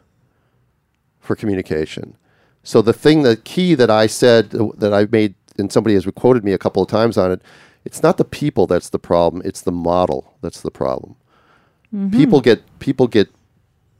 [1.20, 2.16] for communication.
[2.62, 6.44] So the thing, the key that I said that I made, and somebody has quoted
[6.44, 7.42] me a couple of times on it,
[7.84, 11.16] it's not the people that's the problem; it's the model that's the problem.
[11.94, 12.16] Mm-hmm.
[12.16, 13.28] People get people get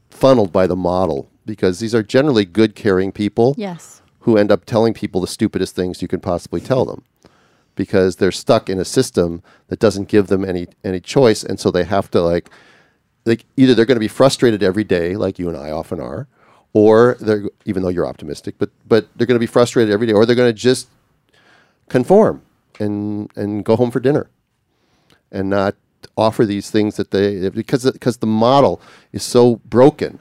[0.09, 4.01] funneled by the model because these are generally good, caring people Yes.
[4.21, 7.03] who end up telling people the stupidest things you can possibly tell them
[7.75, 11.71] because they're stuck in a system that doesn't give them any any choice and so
[11.71, 12.49] they have to like
[13.25, 16.27] like either they're going to be frustrated every day like you and I often are
[16.73, 20.13] or they're even though you're optimistic but but they're going to be frustrated every day
[20.13, 20.89] or they're going to just
[21.89, 22.43] conform
[22.79, 24.29] and and go home for dinner
[25.31, 25.75] and not
[26.17, 28.81] offer these things that they because because the model
[29.13, 30.19] is so broken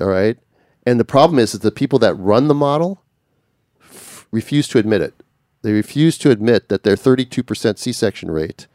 [0.00, 0.38] all right
[0.86, 3.02] And the problem is that the people that run the model
[3.82, 5.14] f- refuse to admit it.
[5.62, 8.66] They refuse to admit that their 32% C section rate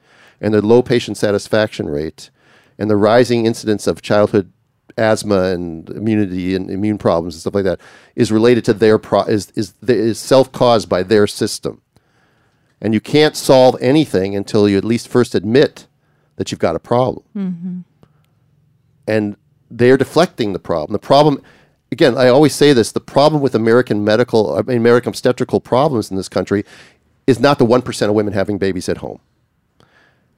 [0.42, 2.30] and their low patient satisfaction rate
[2.78, 4.52] and the rising incidence of childhood
[4.98, 7.80] asthma and immunity and immune problems and stuff like that
[8.16, 11.82] is related to their pro- is is is self caused by their system.
[12.82, 15.88] And you can't solve anything until you at least first admit
[16.36, 17.26] that you've got a problem.
[17.36, 17.80] Mm-hmm.
[19.08, 19.38] And
[19.72, 20.92] they're deflecting the problem.
[20.92, 21.42] The problem,
[21.94, 26.28] again, I always say this: the problem with American medical, American obstetrical problems in this
[26.28, 26.66] country
[27.26, 29.20] is not the one percent of women having babies at home.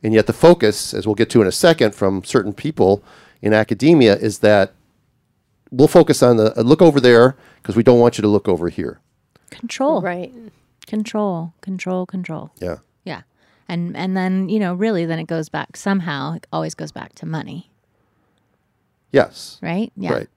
[0.04, 3.04] And yet, the focus, as we'll get to in a second, from certain people
[3.42, 4.74] in academia, is that
[5.72, 8.48] we'll focus on the uh, look over there because we don't want you to look
[8.48, 9.00] over here.
[9.50, 10.02] Control.
[10.02, 10.32] Right.
[10.86, 11.54] Control.
[11.62, 12.06] Control.
[12.06, 12.52] Control.
[12.60, 12.78] Yeah.
[13.04, 13.22] Yeah.
[13.68, 17.16] And and then, you know, really then it goes back somehow, it always goes back
[17.16, 17.72] to money,
[19.12, 19.60] Yes.
[19.62, 19.92] right?
[19.96, 20.14] Yeah.
[20.14, 20.30] Right.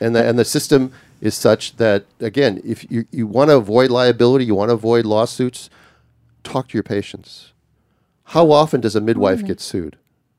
[0.00, 3.90] And the and the system is such that again, if you, you want to avoid
[3.90, 5.70] liability, you want to avoid lawsuits,
[6.42, 7.52] talk to your patients.
[8.28, 9.46] How often does a midwife mm.
[9.46, 9.96] get sued?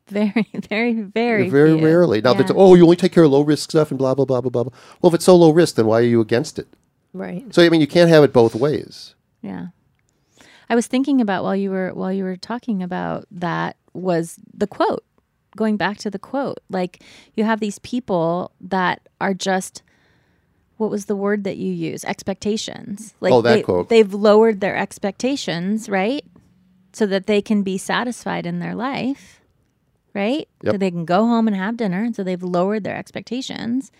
[0.07, 1.85] Very, very, very Very few.
[1.85, 2.21] rarely.
[2.21, 2.37] Now Yeah.
[2.39, 4.49] that's oh, you only take care of low risk stuff and blah blah blah blah
[4.51, 4.63] blah.
[4.65, 4.73] blah.
[5.01, 6.67] Well, if it's so low risk, then why are you against it?
[7.13, 7.45] Right.
[7.53, 9.15] So I mean, you can't have it both ways.
[9.41, 9.67] Yeah.
[10.69, 14.67] I was thinking about while you were while you were talking about that was the
[14.67, 15.03] quote.
[15.55, 16.59] Going back to the quote.
[16.69, 17.01] Like
[17.35, 19.81] you have these people that are just
[20.77, 22.03] what was the word that you use?
[22.03, 23.13] Expectations.
[23.13, 23.87] Oh, like Oh, that they, quote.
[23.89, 26.25] they've lowered their expectations, right?
[26.91, 29.39] So that they can be satisfied in their life,
[30.13, 30.47] right?
[30.63, 30.73] Yep.
[30.73, 32.09] So they can go home and have dinner.
[32.13, 33.91] So they've lowered their expectations.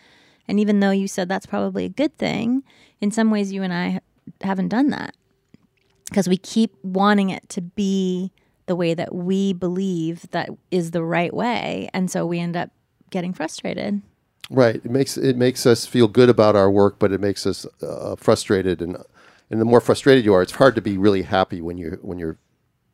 [0.49, 2.63] And even though you said that's probably a good thing,
[2.99, 4.01] in some ways you and I
[4.41, 5.15] haven't done that
[6.09, 8.31] because we keep wanting it to be
[8.67, 12.69] the way that we believe that is the right way and so we end up
[13.10, 14.01] getting frustrated
[14.51, 14.75] Right.
[14.75, 18.15] It makes it makes us feel good about our work, but it makes us uh,
[18.15, 18.95] frustrated, and
[19.49, 22.19] and the more frustrated you are, it's hard to be really happy when you when
[22.19, 22.38] you're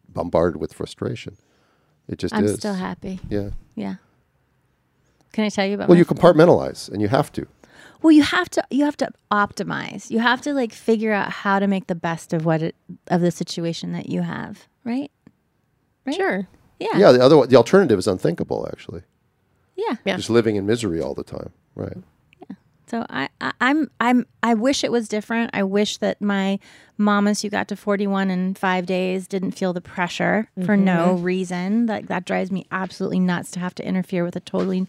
[0.07, 1.35] bombarded with frustration.
[2.07, 2.55] It just i'm is.
[2.55, 3.49] still happy Yeah.
[3.75, 3.95] yeah
[5.33, 7.45] can i tell you about Well, you compartmentalize, and you have to.
[8.01, 11.59] well you have to you have to optimize you have to like figure out how
[11.59, 12.75] to make the best of what it
[13.07, 15.11] of the situation that you have right
[16.05, 16.15] Right?
[16.15, 16.47] Sure.
[16.79, 17.11] yeah Yeah.
[17.11, 18.67] The other the alternative is unthinkable.
[18.71, 19.01] Actually,
[19.75, 20.15] yeah Yeah.
[20.17, 21.51] just living in misery all the time.
[21.75, 21.97] Right.
[22.49, 22.55] Yeah.
[22.87, 25.51] So I, I I'm I'm I wish it was different.
[25.53, 26.59] I wish that my
[26.97, 31.85] mamas who got to 41 in 5 days didn't feel the pressure for no reason.
[31.87, 34.87] Like that drives me absolutely nuts to have to interfere with a totally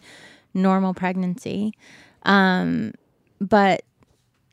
[0.53, 1.73] normal pregnancy.
[2.23, 2.93] Um
[3.39, 3.83] but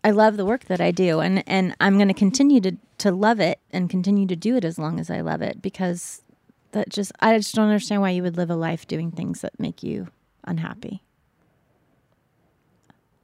[0.02, 3.10] I love the work that I do and and I'm going to continue to to
[3.12, 6.22] love it and continue to do it as long as I love it because
[6.72, 9.58] that just I just don't understand why you would live a life doing things that
[9.58, 10.08] make you
[10.44, 11.02] unhappy.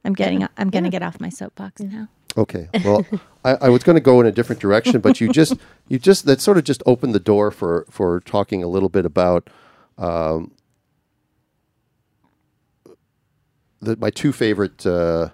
[0.03, 2.07] I'm getting I'm going to get off my soapbox now.
[2.37, 2.69] Okay.
[2.85, 3.05] Well,
[3.43, 5.55] I, I was going to go in a different direction, but you just
[5.87, 9.05] you just that sort of just opened the door for for talking a little bit
[9.05, 9.49] about
[9.97, 10.51] um,
[13.81, 15.29] the, my two favorite uh,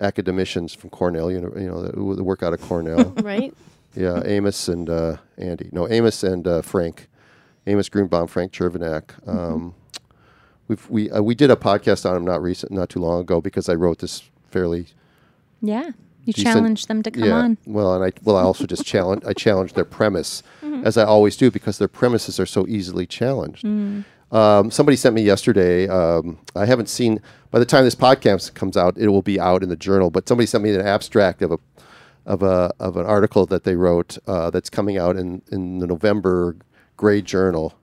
[0.00, 1.30] academicians from Cornell.
[1.30, 3.14] You know, you know, that, that work out of Cornell.
[3.22, 3.54] Right.
[3.98, 5.68] Yeah, Amos and uh, Andy.
[5.72, 7.08] No, Amos and uh, Frank.
[7.66, 9.10] Amos Grünebaum, Frank Chervenak.
[9.28, 9.74] Um,
[10.68, 13.40] We've, we uh, we did a podcast on him not recent, not too long ago
[13.40, 14.86] because I wrote this fairly
[15.62, 15.90] Yeah.
[16.26, 17.58] You Decent- challenged them to come on.
[17.64, 19.22] well, and I well, I also just challenge.
[19.26, 20.86] I challenge their premise, Mm-hmm.
[20.86, 23.64] as I always do, because their premises are so easily challenged.
[23.64, 24.04] Mm.
[24.30, 25.88] Um, somebody sent me yesterday.
[25.88, 27.22] Um, I haven't seen.
[27.50, 30.10] By the time this podcast comes out, it will be out in the journal.
[30.10, 31.58] But somebody sent me an abstract of a
[32.28, 35.86] of a of an article that they wrote uh, that's coming out in in the
[35.86, 36.56] November
[36.96, 37.74] Gray Journal.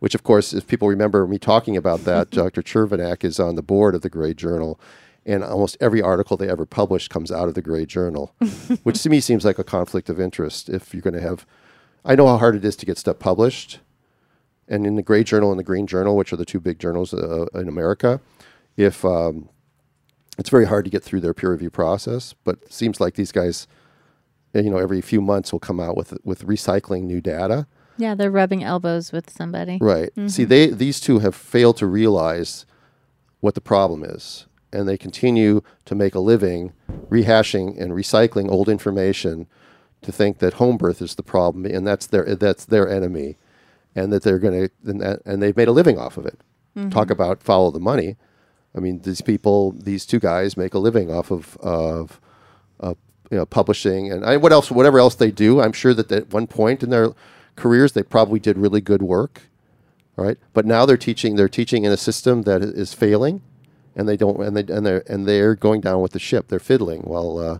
[0.00, 2.62] Which, of course, if people remember me talking about that, Dr.
[2.62, 4.80] Chervenak is on the board of the Gray Journal,
[5.24, 8.34] and almost every article they ever publish comes out of the Gray Journal,
[8.82, 10.68] which to me seems like a conflict of interest.
[10.68, 11.46] If you're going to have,
[12.04, 13.78] I know how hard it is to get stuff published,
[14.66, 17.14] and in the Gray Journal and the Green Journal, which are the two big journals
[17.14, 18.20] uh, in America,
[18.76, 19.50] if um,
[20.40, 23.30] it's very hard to get through their peer review process, but it seems like these
[23.30, 23.68] guys,
[24.54, 27.66] uh, you know, every few months will come out with with recycling new data.
[27.98, 29.78] Yeah, they're rubbing elbows with somebody.
[29.80, 30.10] Right.
[30.28, 32.64] See, they these two have failed to realize
[33.40, 36.72] what the problem is, and they continue to make a living
[37.10, 39.46] rehashing and recycling old information
[40.00, 43.36] to think that home birth is the problem, and that's their that's their enemy,
[43.94, 46.40] and that they're going to and, and they've made a living off of it.
[46.90, 48.16] Talk about follow the money.
[48.74, 52.20] I mean, these people, these two guys, make a living off of of,
[52.78, 52.96] of
[53.30, 55.60] you know publishing and I, what else, whatever else they do.
[55.60, 57.12] I'm sure that at one point in their
[57.56, 59.42] careers they probably did really good work,
[60.16, 60.38] right?
[60.52, 63.42] But now they're teaching they're teaching in a system that is failing,
[63.96, 66.48] and they don't and they and they're and they're going down with the ship.
[66.48, 67.58] They're fiddling while uh,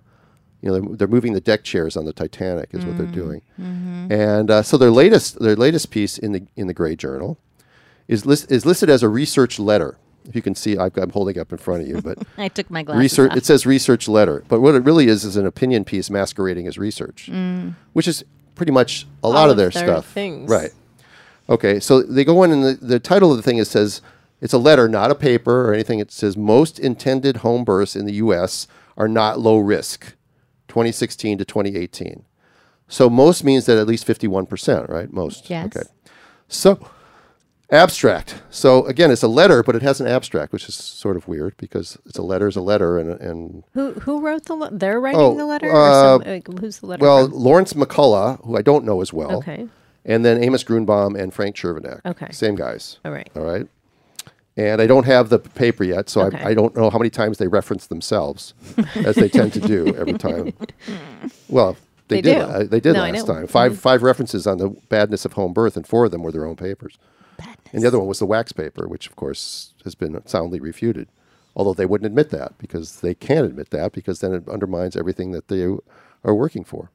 [0.60, 3.42] you know they're, they're moving the deck chairs on the Titanic is what they're doing.
[4.12, 7.36] And uh, so their latest their latest piece in the in the Gray Journal
[8.06, 9.96] is list, is listed as a research letter.
[10.30, 12.70] If you can see, I've, I'm holding up in front of you, but I took
[12.70, 13.30] my glasses research.
[13.32, 13.36] off.
[13.36, 16.78] It says research letter, but what it really is is an opinion piece masquerading as
[16.78, 17.74] research, Mm.
[17.92, 20.06] which is pretty much a lot All of their, their stuff.
[20.06, 20.48] things.
[20.50, 20.70] Right.
[21.48, 24.00] Okay, so they go in, and the, the title of the thing is says
[24.40, 25.98] it's a letter, not a paper or anything.
[25.98, 28.66] It says most intended home births in the U.S.
[28.96, 30.14] are not low risk,
[30.68, 32.24] 2016 to 2018.
[32.88, 35.12] So most means that at least 51 percent, right?
[35.12, 35.50] Most.
[35.50, 35.66] Yes.
[35.76, 35.86] Okay.
[36.48, 36.88] So
[37.72, 38.42] abstract.
[38.50, 41.56] So again, it's a letter, but it has an abstract, which is sort of weird
[41.56, 44.54] because it's a letter is a letter, and and Who who wrote the?
[44.54, 45.70] Le- they're writing Oh, the letter.
[45.72, 47.02] uh, some, like, who's the letter?
[47.02, 47.38] well, from?
[47.38, 49.38] Laurence McCullough, who I don't know as well.
[49.38, 49.68] Okay.
[50.04, 52.00] And then Amos Grünebaum and Frank Chervenak.
[52.06, 52.28] Okay.
[52.32, 52.98] Same guys.
[53.04, 53.28] All right.
[53.36, 53.66] All right.
[54.56, 56.38] And I don't have the paper yet, so Okay.
[56.42, 58.52] I, I don't know how many times they reference themselves,
[58.96, 60.52] as they tend to do every time.
[61.48, 61.76] Well,
[62.08, 62.34] they, They did.
[62.38, 62.40] do.
[62.42, 63.46] uh, they did No, last time.
[63.46, 66.44] 5 five references on the badness of home birth, and four of them were their
[66.46, 66.96] own papers.
[67.72, 71.08] And the other one was the Wax paper, which of course has been soundly refuted.
[71.54, 75.32] Although they wouldn't admit that because they can't admit that because then it undermines everything
[75.32, 76.90] that they are working for.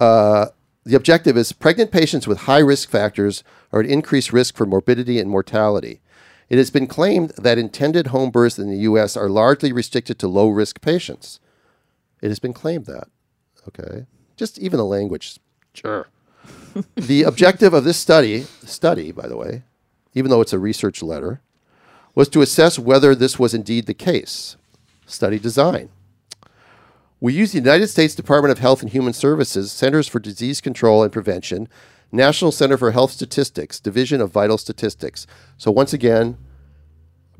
[0.00, 0.46] Uh,
[0.84, 5.18] the objective is pregnant patients with high risk factors are at increased risk for morbidity
[5.18, 6.00] and mortality.
[6.48, 9.16] It has been claimed that intended home births in the U.S.
[9.16, 11.40] are largely restricted to low risk patients.
[12.22, 13.08] It has been claimed that.
[13.66, 14.06] Okay.
[14.36, 15.38] Just even the language.
[15.74, 16.06] Sure.
[16.96, 19.62] the objective of this study, study, by the way,
[20.14, 21.40] even though it's a research letter,
[22.14, 24.56] was to assess whether this was indeed the case.
[25.06, 25.90] Study design.
[27.20, 31.02] We used the United States Department of Health and Human Services, Centers for Disease Control
[31.02, 31.68] and Prevention,
[32.12, 35.26] National Center for Health Statistics, Division of Vital Statistics.
[35.56, 36.36] So, once again,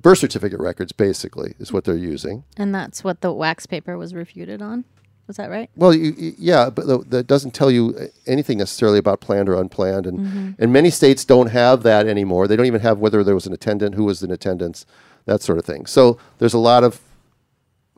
[0.00, 2.44] birth certificate records basically is what they're using.
[2.56, 4.84] and that's what the Wax paper was refuted on.
[5.26, 5.68] Was that right?
[5.76, 10.06] Well, you, you- yeah, but that doesn't tell you anything necessarily about planned or unplanned,
[10.06, 12.46] and and many states don't have that anymore.
[12.46, 14.86] They don't even have whether there was an attendant, who was in attendance,
[15.24, 15.86] that sort of thing.
[15.86, 17.00] So there's a lot of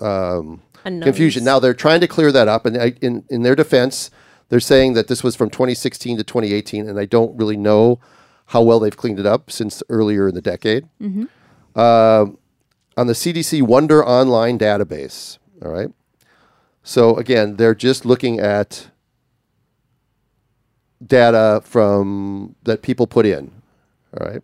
[0.01, 0.62] um,
[1.05, 1.45] confusion.
[1.45, 4.11] Now they're trying to clear that up, and I, in in their defense,
[4.49, 8.01] they're saying that this was from 2016 to 2018, and I don't really know
[8.47, 10.88] how well they've cleaned it up since earlier in the decade.
[11.77, 12.38] Um,
[12.97, 15.91] on the CDC Wonder Online database, all right.
[16.88, 18.88] So again, they're just looking at
[21.07, 23.53] data from that people put in,
[24.18, 24.42] all right.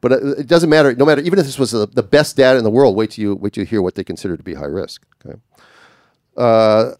[0.00, 0.94] But it doesn't matter.
[0.94, 3.22] No matter, even if this was the, the best data in the world, wait till
[3.24, 5.04] you wait till you hear what they consider to be high risk.
[5.22, 5.38] Okay.
[6.34, 6.92] Uh,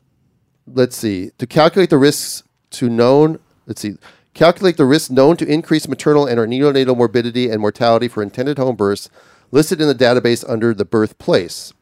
[0.67, 1.31] let's see.
[1.39, 2.43] To calculate the risks
[2.73, 3.95] to known, let's see.
[4.35, 8.59] Calculate the risks known to increase maternal and or neonatal morbidity and mortality for intended
[8.59, 9.09] home births
[9.51, 11.73] listed in the database under the birthplace.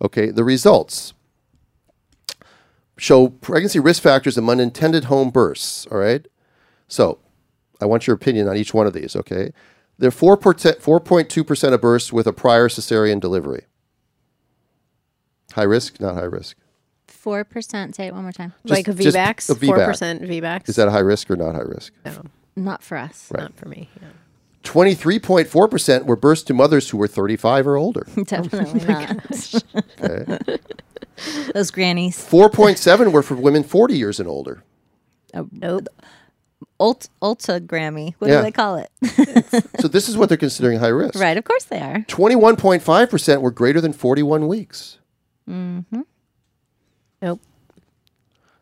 [0.00, 0.30] Okay.
[0.30, 1.12] The results
[2.96, 5.86] show pregnancy risk factors among intended home births.
[5.90, 6.26] All right.
[6.88, 7.18] So
[7.80, 9.16] I want your opinion on each one of these.
[9.16, 9.52] Okay.
[9.98, 13.64] There are 4.2% of births with a prior cesarean delivery.
[15.52, 16.56] High risk, not high risk.
[17.06, 17.94] Four percent.
[17.94, 18.52] Say it one more time.
[18.64, 19.66] like a just a VBAC.
[19.66, 20.68] four percent VBACs.
[20.68, 21.92] Is that a high risk or not high risk?
[22.04, 22.22] no,
[22.56, 23.30] Not for us.
[23.32, 23.88] not for me.
[24.02, 24.08] Yeah.
[24.64, 28.06] 23.4% were births to mothers who were 35 or older.
[28.24, 29.64] Definitely not.
[30.02, 30.38] Okay.
[31.54, 32.16] Those grannies.
[32.18, 34.62] 4.7 were for women 40 years and older.
[35.52, 35.88] Nope.
[36.80, 38.14] Ult, Ulta Grammy.
[38.18, 38.36] What Yeah.
[38.38, 38.90] do they call it?
[39.80, 41.14] So this is what they're considering high risk.
[41.18, 41.36] right.
[41.36, 41.98] Of course they are.
[42.08, 44.98] 21.5% were greater than 41 weeks.
[45.48, 46.00] Mm-hmm.
[47.20, 47.40] Nope.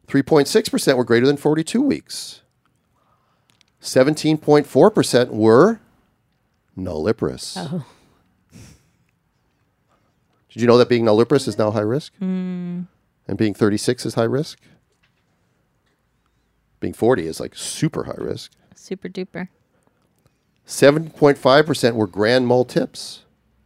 [0.08, 2.42] 3.6% were greater than 42 weeks.
[3.80, 5.80] 17.4% were
[6.76, 7.56] nulliparous.
[7.58, 7.84] Oh.
[10.52, 12.12] Did you know that being nulliparous is now high risk?
[12.20, 12.86] And
[13.36, 14.58] being 36 is high risk?
[16.80, 18.52] Being 40 is like super high risk.
[18.74, 19.48] Super duper.
[20.66, 23.20] 7.5% were grand multips.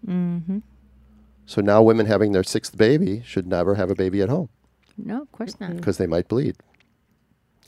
[0.06, 0.58] Mm-hmm.
[1.46, 4.48] So now women having their sixth baby should never have a baby at home
[4.96, 5.76] No, of course not.
[5.76, 6.56] because they might bleed.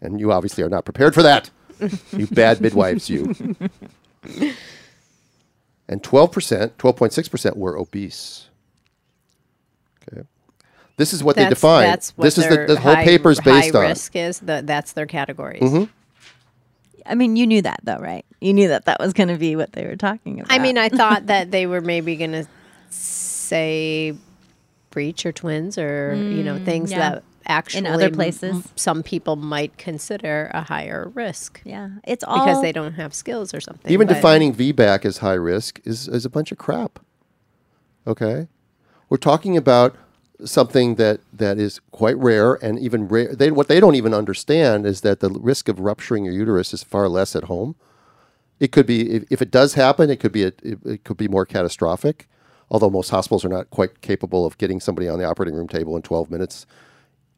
[0.01, 1.51] And you obviously are not prepared for that.
[2.13, 3.35] you bad midwives, you.
[5.91, 8.49] And 12%, 12.6% were obese.
[10.13, 10.23] Okay.
[10.97, 11.85] This is what they define.
[11.87, 13.89] That's what this is the, their the whole high, paper is based high on.
[13.89, 14.41] risk is.
[14.41, 15.63] The, that's their categories.
[15.63, 15.85] Mm-hmm.
[17.07, 18.27] I mean, you knew that though, right?
[18.41, 20.53] You knew that that was going to be what they were talking about.
[20.53, 22.47] I mean, I thought that they were maybe going to
[22.91, 24.15] say
[24.91, 27.11] breech or twins or you know things Mm, yeah.
[27.11, 28.65] that actually in other m- places.
[28.75, 33.55] some people might consider a higher risk yeah, it's all because they don't have skills
[33.55, 33.91] or something.
[33.93, 36.99] Even but- defining VBAC as high risk is, is a bunch of crap.
[38.07, 38.49] Okay,
[39.09, 39.97] we're talking about
[40.45, 43.35] something that that is quite rare and even rare.
[43.35, 46.83] They, what they don't even understand is that the risk of rupturing your uterus is
[46.83, 47.75] far less at home.
[48.61, 51.17] It could be if, if it does happen, it could be a, it, it could
[51.17, 52.29] be more catastrophic.
[52.71, 55.97] Although most hospitals are not quite capable of getting somebody on the operating room table
[55.97, 56.67] in 12 minutes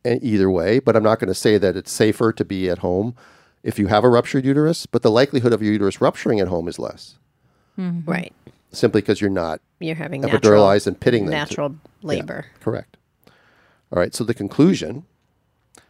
[0.04, 0.80] e- either way.
[0.80, 3.14] But I'm not going to say that it's safer to be at home
[3.62, 4.86] if you have a ruptured uterus.
[4.86, 7.18] But the likelihood of your uterus rupturing at home is less,
[7.78, 8.10] mm-hmm.
[8.10, 8.32] Right.
[8.72, 11.32] Simply because you're not You're having epiduralized natural, and pitting them.
[11.32, 12.46] to- natural labor.
[12.60, 12.96] Correct.
[13.92, 14.14] All right.
[14.14, 15.04] So the conclusion,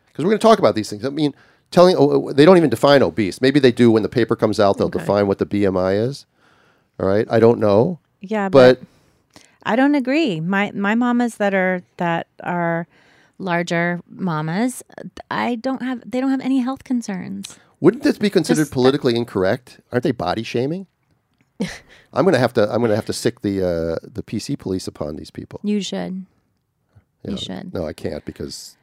[0.06, 1.04] because we're going to talk about these things.
[1.04, 1.34] I mean,
[1.70, 3.40] telling oh, oh, they don't even define obese.
[3.40, 4.78] Maybe they do when the paper comes out.
[4.78, 6.26] They'll define what the BMI is.
[6.98, 7.26] All right.
[7.30, 10.40] I don't know, Yeah, but, but I don't agree.
[10.40, 12.86] My my mamas that are that are
[13.38, 14.82] larger mamas,
[15.30, 17.58] I don't have they don't have any health concerns.
[17.80, 19.80] wouldn't this be considered Just- uh, politically incorrect?
[19.92, 20.86] Aren't they body shaming?
[22.12, 22.72] I'm going to have to.
[22.72, 25.60] I'm to have to sick the uh, the PC police upon these people.
[25.62, 26.26] You should.
[27.24, 27.74] You know, should.
[27.74, 28.76] No, I can't because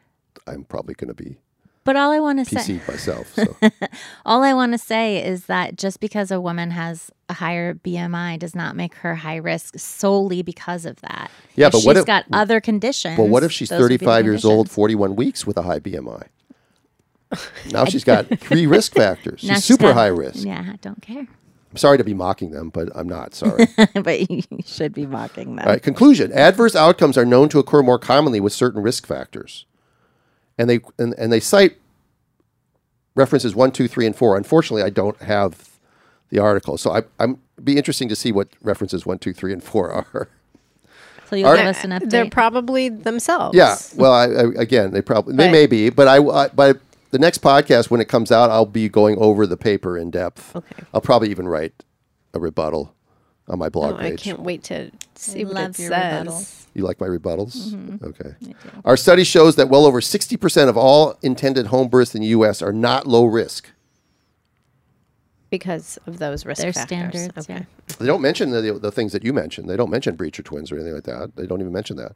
[0.46, 1.38] I'm probably going to be
[1.84, 3.34] But all I want to say PC myself.
[3.34, 3.56] So
[4.26, 8.38] all I want to say is that just because a woman has a higher BMI
[8.40, 11.32] does not make her high risk solely because of that.
[11.56, 13.18] Yeah, If but what she's if- got other conditions.
[13.18, 15.64] Well, what if she's those would be the 35 years old, 41 weeks with a
[15.64, 16.28] high BMI?
[17.72, 19.42] Now she's got three risk factors.
[19.42, 20.46] She's she's super high risk.
[20.46, 21.28] Yeah, I don't care.
[21.78, 23.68] I'm sorry to be mocking them, but I'm not sorry.
[23.94, 25.66] but you should be mocking them.
[25.68, 26.32] All right, conclusion.
[26.34, 29.66] Adverse outcomes are known to occur more commonly with certain risk factors.
[30.58, 31.78] And they and, and they cite
[33.14, 34.36] references one, two, three, and four.
[34.38, 35.78] Unfortunately, I don't have
[36.30, 36.80] the article.
[36.80, 40.30] So I I'm be interesting to see what references one, two, three, and four are.
[41.30, 42.10] So you'll Are- give us an update.
[42.10, 43.56] They're probably themselves.
[43.56, 43.78] Yeah.
[43.96, 46.74] Well, I, I, again, they probably they But- may be, but I, I by
[47.12, 50.56] the next podcast when it comes out, I'll be going over the paper in depth.
[50.56, 50.84] Okay.
[50.94, 51.74] I'll probably even write
[52.34, 52.94] a rebuttal
[53.48, 56.28] on my blog Oh, I can't wait to see I what love it your says.
[56.28, 56.66] rebuttals.
[56.74, 57.70] You like my rebuttals?
[57.70, 58.06] Mm-hmm.
[58.06, 58.36] Okay.
[58.86, 62.62] Our study shows that well over 60% of all intended home births in the U.S.
[62.62, 63.70] are not low risk.
[65.50, 67.22] because of those risk Their factors.
[67.22, 67.66] standards, Okay.
[67.88, 67.96] yeah.
[68.00, 69.70] They don't mention the, the things that you mentioned.
[69.70, 71.36] They don't mention breacher twins or anything like that.
[71.38, 72.16] They don't even mention that.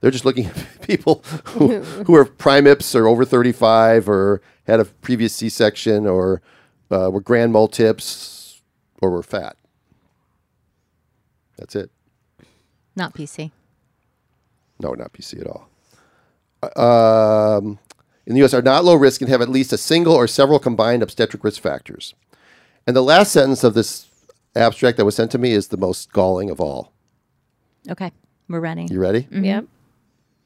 [0.00, 4.84] They're just looking at people who, who are primips or over 35 or had a
[4.84, 6.40] previous C-section or
[6.90, 8.60] uh, were grand multips
[9.02, 9.56] or were fat.
[11.58, 11.90] That's it.
[12.96, 13.50] Not PC.
[14.80, 15.68] No, not PC at all.
[16.62, 17.78] Uh, Um,
[18.26, 18.54] in the U.S.
[18.54, 21.60] are not low risk and have at least a single or several combined obstetric risk
[21.60, 22.14] factors.
[22.86, 24.08] And the last sentence of this
[24.54, 26.92] abstract that was sent to me is the most galling of all.
[27.88, 28.12] Okay,
[28.48, 28.86] we're ready.
[28.90, 29.26] You ready?
[29.30, 29.66] Yep.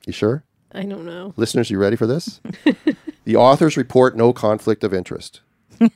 [0.06, 0.44] You sure?
[0.72, 1.32] I don't know.
[1.36, 2.40] Listeners, you ready for this?
[3.24, 5.40] the authors report no conflict of interest.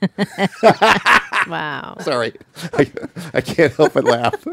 [1.48, 1.96] Wow.
[2.00, 2.34] Sorry,
[2.74, 2.90] I,
[3.34, 4.44] I can't help but laugh.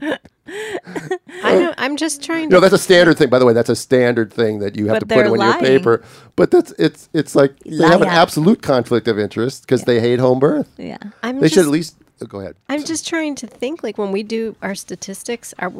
[0.00, 1.74] I know.
[1.78, 2.54] I'm just trying to.
[2.54, 3.30] No, that's a standard thing.
[3.30, 6.02] By the way, that's a standard thing that you have to put in your paper.
[6.36, 10.18] But that's it's it's like they have an absolute conflict of interest because they hate
[10.18, 10.68] home birth.
[10.76, 10.98] Yeah.
[11.22, 12.56] I'm They just, should at least Oh, go ahead.
[12.68, 13.82] I'm just trying to think.
[13.82, 15.72] Like when we do our statistics, are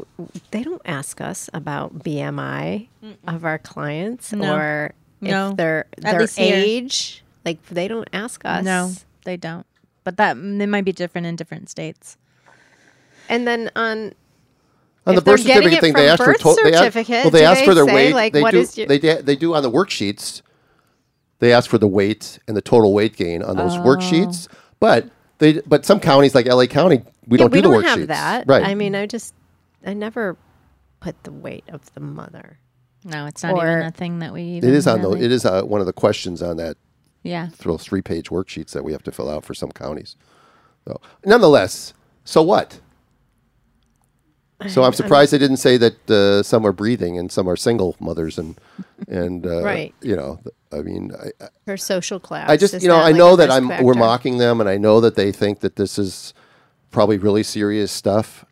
[0.50, 2.88] they don't ask us about BMI
[3.28, 4.54] of our clients No.
[4.54, 5.50] or No.
[5.50, 6.56] if their At their least here.
[6.56, 7.22] age.
[7.44, 8.64] Like they don't ask us.
[8.64, 8.92] No,
[9.24, 9.66] they don't.
[10.04, 12.16] But that it might be different in different states.
[13.28, 14.12] And then on
[15.04, 17.44] On If the birth certificate thing, they ask for birth to- they ask, well, they
[17.44, 18.14] ask they for their say, weight.
[18.14, 18.60] like, they what do.
[18.60, 20.42] is your- they da- they do on the worksheets.
[21.40, 24.56] They ask for the weight and the total weight gain on those worksheets, oh.
[24.78, 25.08] but
[25.42, 27.98] they but some counties like LA County we yeah, don't we do the don't worksheets.
[27.98, 28.44] have that.
[28.46, 28.64] Right.
[28.64, 29.34] I mean, I just
[29.84, 30.36] I never
[31.00, 32.58] put the weight of the mother.
[33.04, 34.42] No, it's not Or- even a thing that we.
[34.42, 36.76] Even it is on the it is uh, one of the questions on that
[37.24, 37.48] Yeah.
[37.64, 40.16] those three page worksheets that we have to fill out for some counties.
[40.86, 42.80] So, nonetheless, so what?
[44.68, 47.96] So I'm surprised they didn't say that uh, some are breathing and some are single
[48.00, 48.58] mothers and
[49.08, 49.94] and uh, Right.
[50.00, 50.40] You know,
[50.72, 52.48] I mean, I, Her social class.
[52.48, 55.00] I just you know I like, know that I'm we're mocking them and I know
[55.00, 56.34] that they think that this is
[56.90, 58.44] probably really serious stuff.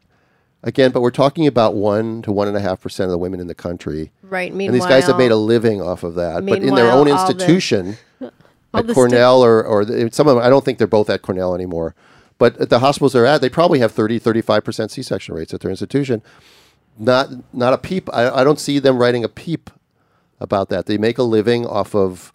[0.63, 3.41] Again, but we're talking about one to one and a half percent of the women
[3.41, 4.53] in the country, Right.
[4.53, 6.45] Meanwhile, and these guys have made a living off of that.
[6.45, 8.31] But in their own the- institution, at
[8.73, 11.23] the sti- Cornell or or the, some of them, I don't think they're both at
[11.23, 11.95] Cornell anymore.
[12.41, 15.61] But at the hospitals they're at, they probably have 30, 35 percent C-section rates at
[15.61, 16.23] their institution.
[16.99, 18.09] Not not a peep.
[18.13, 19.69] I, I don't see them writing a peep
[20.41, 20.87] about that.
[20.87, 22.33] They make a living off of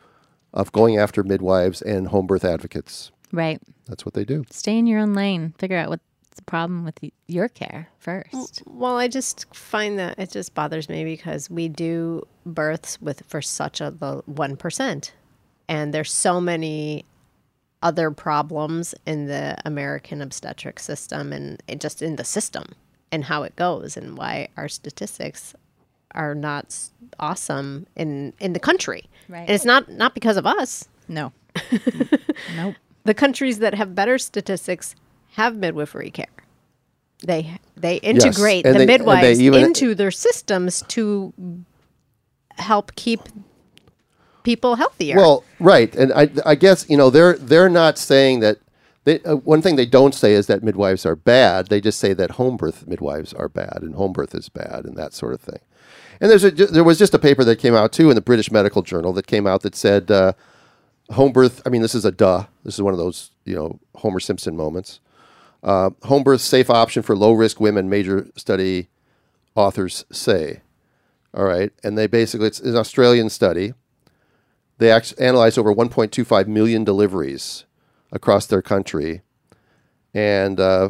[0.53, 3.11] of going after midwives and home birth advocates.
[3.31, 3.59] Right.
[3.87, 4.45] That's what they do.
[4.51, 5.55] Stay in your own lane.
[5.57, 6.03] Figure out what's
[6.35, 8.61] the problem with your care first.
[8.67, 13.41] Well, I just find that it just bothers me because we do births with for
[13.41, 15.13] such a the one percent,
[15.67, 17.05] and there's so many
[17.89, 22.65] other problems in the American obstetric system and it just in the system.
[23.11, 25.53] and how it goes and why our statistics
[26.21, 26.67] are not
[27.19, 29.03] awesome in in the country.
[29.29, 29.41] Right.
[29.47, 30.89] And it's not not because of us.
[31.07, 31.31] No.
[32.57, 32.75] nope.
[33.03, 34.95] The countries that have better statistics
[35.37, 36.37] have midwifery care.
[37.25, 37.41] They
[37.85, 41.33] they integrate and the they midwives even- into their systems to
[42.57, 43.21] help keep
[44.45, 45.17] people healthier.
[45.17, 48.59] Well, right, and I, I guess you know they're they're not saying that.
[49.03, 51.67] They, uh, one thing they don't say is that midwives are bad.
[51.67, 54.97] They just say that home birth midwives are bad and home birth is bad and
[54.97, 55.59] that sort of thing.
[56.19, 58.51] And there's a, there was just a paper that came out too in the British
[58.51, 60.33] Medical Journal that came out that said uh,
[61.11, 61.61] home birth.
[61.65, 62.45] I mean, this is a duh.
[62.63, 64.99] This is one of those you know Homer Simpson moments.
[65.63, 67.89] Uh, home birth safe option for low risk women.
[67.89, 68.87] Major study
[69.55, 70.61] authors say.
[71.33, 73.73] All right, and they basically it's an Australian study.
[74.77, 77.65] They analyzed over 1.25 million deliveries
[78.11, 79.21] across their country,
[80.13, 80.89] and uh,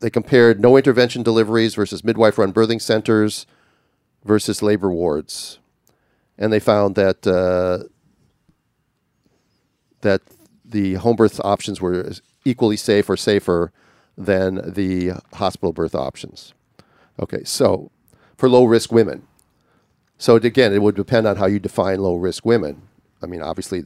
[0.00, 3.46] they compared no intervention deliveries versus midwife-run birthing centers
[4.24, 5.58] versus labor wards,
[6.36, 7.88] and they found that uh,
[10.02, 10.20] that
[10.64, 12.12] the home birth options were
[12.44, 13.72] equally safe or safer
[14.16, 16.52] than the hospital birth options.
[17.18, 17.90] Okay, so
[18.36, 19.26] for low risk women.
[20.24, 22.80] So again, it would depend on how you define low risk women.
[23.22, 23.84] I mean, obviously,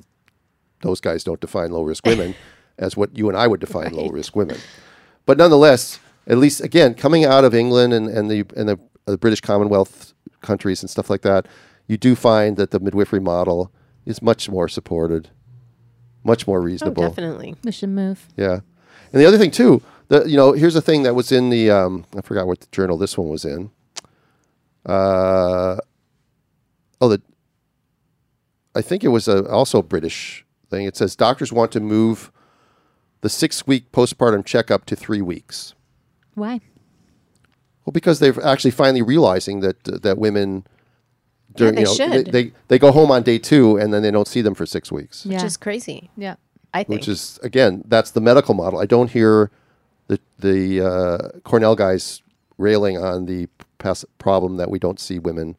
[0.82, 2.36] those guys don't define low risk women
[2.78, 4.56] as what you and I would define low risk women.
[5.26, 8.78] But nonetheless, at least again, coming out of England and, and the and the,
[9.08, 11.48] uh, British Commonwealth countries and stuff like that,
[11.88, 13.72] you do find that the midwifery model
[14.06, 15.30] is much more supported,
[16.22, 17.02] much more oh, reasonable.
[17.02, 17.56] definitely.
[17.64, 18.28] We should move.
[18.36, 18.60] Yeah,
[19.12, 21.72] and the other thing too, the you know, here's the thing that was in the
[21.72, 23.72] um, I forgot what the journal this one was in.
[24.86, 25.78] Uh,
[27.00, 27.22] oh, the
[28.74, 30.86] I think it was a, also a British thing.
[30.86, 32.30] It says doctors want to move
[33.20, 35.74] the six week postpartum checkup to three weeks.
[36.34, 36.60] Why?
[37.84, 40.66] Well, because they're actually finally realizing that that women.
[41.56, 42.26] During, they you know, should.
[42.26, 44.66] They, they they go home on day two and then they don't see them for
[44.66, 45.26] six weeks.
[45.26, 45.38] Yeah.
[45.38, 46.10] Which is crazy.
[46.16, 46.36] yeah.
[46.74, 47.00] I think.
[47.00, 48.78] which is again that's the medical model.
[48.78, 49.50] I don't hear
[50.06, 52.22] the the uh, Cornell guys
[52.58, 55.56] railing on the pas- problem that we don't see women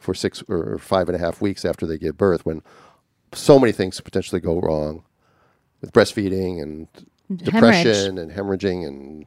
[0.00, 2.62] for six or five and a half weeks after they give birth when
[3.32, 5.04] so many things potentially go wrong
[5.80, 6.88] with breastfeeding and
[7.36, 9.26] depression and hemorrhaging and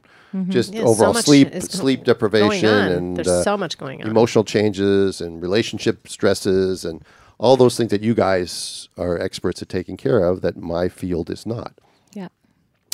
[0.50, 0.82] just Mm-hmm.
[0.82, 4.10] Yeah, overall much sleep sleep deprivation and There's uh, so much going on.
[4.10, 7.04] emotional changes and relationship stresses and
[7.38, 11.30] all those things that you guys are experts at taking care of that my field
[11.30, 11.74] is not.
[12.14, 12.28] Yeah.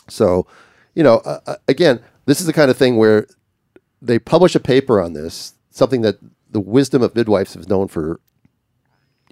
[0.09, 0.47] So,
[0.95, 3.27] you know, uh, uh, again, this is the kind of thing where
[4.03, 6.19] they publish a paper on this, something that
[6.51, 8.21] the wisdom of midwives have known for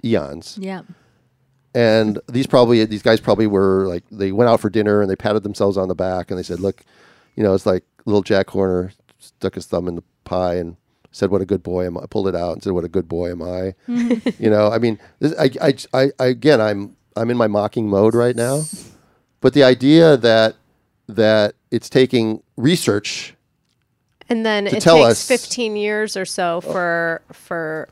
[0.03, 0.57] eons.
[0.59, 0.81] Yeah.
[1.75, 5.15] And these probably these guys probably were like they went out for dinner and they
[5.15, 6.83] patted themselves on the back and they said, "Look,
[7.35, 10.77] you know, it's like little Jack Horner stuck his thumb in the pie and
[11.11, 13.07] said, "What a good boy am I?" Pulled it out and said, "What a good
[13.07, 13.75] boy am I?"
[14.39, 15.51] you know, I mean, this, I,
[15.93, 18.63] I, I, again, I'm I'm in my mocking mode right now,
[19.39, 20.55] but the idea that
[21.07, 23.35] that it's taking research
[24.29, 27.89] And then it tell takes us- 15 years or so for for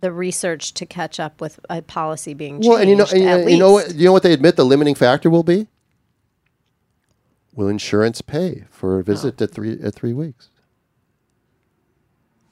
[0.00, 2.68] the research to catch up with a policy being changed.
[2.68, 3.94] Well, and you know, and, at you know what?
[3.94, 5.68] You know what they admit the limiting factor will be.
[7.54, 9.44] Will insurance pay for a visit Oh.
[9.44, 10.48] at three at three weeks?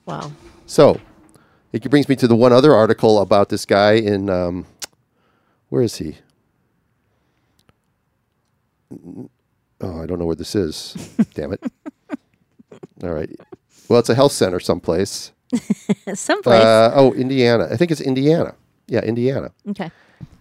[0.05, 0.33] Wow.
[0.67, 1.01] So,
[1.73, 4.67] it brings me to the one other article about this guy in um,
[5.71, 6.19] where is he?
[9.81, 10.95] Oh, I don't know where this is.
[11.35, 11.63] Damn it!
[13.03, 13.31] All right.
[13.89, 15.33] Well, it's a health center someplace.
[16.15, 16.63] Someplace.
[16.63, 17.67] Uh, oh, Indiana.
[17.71, 18.55] I think it's Indiana.
[18.87, 19.51] Yeah, Indiana.
[19.69, 19.91] okay.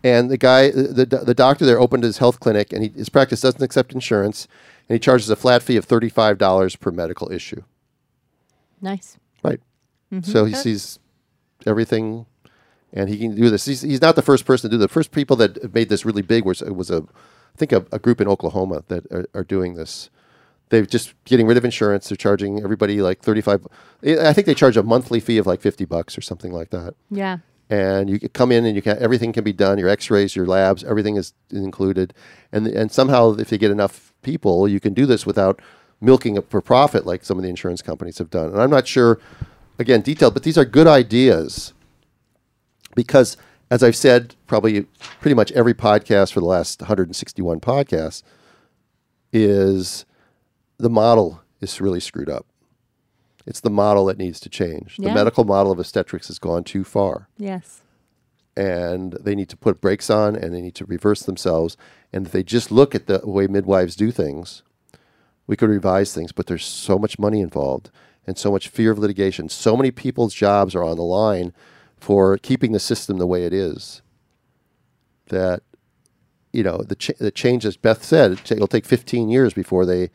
[0.04, 3.42] And the guy, the, the, doctor there opened his health clinic, and he, his practice
[3.42, 4.48] doesn't accept insurance,
[4.88, 7.64] and he charges a flat fee of thirty-five dollars per medical issue.
[8.82, 9.18] Nice.
[9.44, 9.60] Right.
[10.24, 11.00] So he sees
[11.66, 12.26] everything,
[12.94, 13.66] and he can do this.
[13.66, 14.80] He's, he's not the first person to do.
[14.80, 18.00] The first people that made this really big was was a, I think a, a
[18.00, 20.10] group in Oklahoma that are, are doing this.
[20.70, 22.10] They're just getting rid of insurance.
[22.10, 23.66] They're charging everybody like thirty-five.
[24.04, 26.94] I think they charge a monthly fee of like fifty bucks or something like that
[27.10, 27.38] Yeah.
[27.70, 30.84] and you come in and you can everything can be done your x-rays your labs
[30.84, 32.14] everything is included
[32.52, 35.62] and and somehow if you get enough people you can do this without
[36.02, 38.88] milking it for profit like some of the insurance companies have done and i'm not
[38.88, 39.20] sure
[39.78, 41.74] again detailed but these are good ideas
[42.96, 43.38] because
[43.70, 44.84] as i've said probably
[45.22, 48.24] pretty much every podcast for the last 161 podcasts
[49.34, 50.06] is
[50.80, 52.46] the model is really screwed up
[53.46, 56.84] it's the model that needs to change the medical model of obstetrics has gone too
[56.84, 57.82] far Yes.
[58.58, 61.78] and they need to put brakes on and they need to reverse themselves.
[62.12, 64.64] And if they just look at the way midwives do things,
[65.48, 67.90] we could revise things, but there's so much money involved
[68.28, 69.48] and so much fear of litigation.
[69.48, 71.54] So many people's jobs are on the line
[71.98, 74.02] for keeping the system the way it is
[75.28, 75.62] that
[76.52, 80.10] you know the ch- the change as Beth said it'll take 15 years before they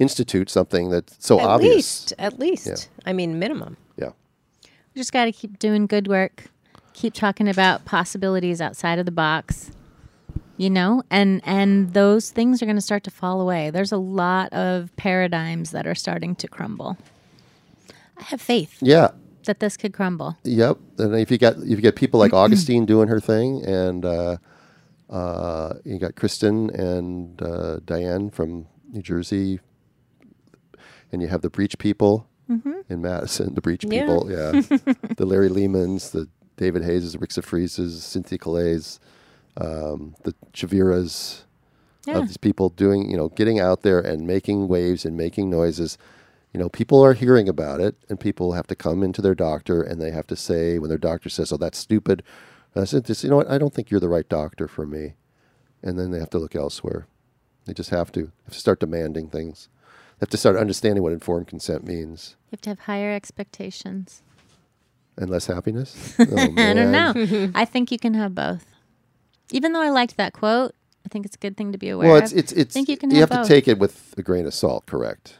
[0.00, 1.46] institute something that's so obvious.
[1.46, 1.74] At obvious.
[1.76, 2.66] least, at least.
[2.66, 3.08] Yeah.
[3.10, 3.76] I mean, minimum.
[3.96, 4.10] Yeah.
[4.64, 6.46] We just got to keep doing good work,
[6.94, 9.70] keep talking about possibilities outside of the box,
[10.56, 13.70] you know, and and those things are going to start to fall away.
[13.70, 16.96] There's a lot of paradigms that are starting to crumble.
[18.18, 19.08] I have faith Yeah.
[19.44, 20.36] that this could crumble.
[20.44, 20.76] Yep.
[20.98, 24.36] And if you got if you get people like Augustine doing her thing, and uh,
[25.08, 29.60] uh, you got Kristen and uh, Diane from New Jersey,
[31.12, 32.26] and you have the Breech people
[32.88, 34.00] in Madison, the Breech Yeah.
[34.00, 34.50] people, yeah,
[35.16, 38.98] the Larry Leemans, the David Hayes, the Rick Freezes, Cynthia Calais,
[39.56, 41.44] um, the Chaviras.
[42.06, 42.18] Yeah.
[42.18, 45.98] Of these people doing, you know, getting out there and making waves and making noises.
[46.52, 49.82] You know, people are hearing about it, and people have to come into their doctor
[49.82, 52.22] and they have to say, when their doctor says, "Oh, that's stupid,"
[52.74, 53.50] I said, "Just you know what?
[53.50, 55.12] I don't think you're the right doctor for me,"
[55.82, 57.06] and then they have to look elsewhere.
[57.66, 59.68] They just have to, have to start demanding things.
[60.20, 64.22] Have to start understanding what informed consent means You have to have higher expectations.
[65.16, 66.14] and less happiness.
[66.20, 66.24] Oh,
[66.56, 67.50] I don't know.
[67.54, 68.64] I think you can have both.
[69.50, 72.08] Even though I liked that quote, I think it's a good thing to be aware
[72.08, 72.22] Well, of.
[72.24, 74.46] it's it's it's think you can you have have to take it with a grain
[74.46, 74.86] of salt.
[74.86, 75.38] Correct?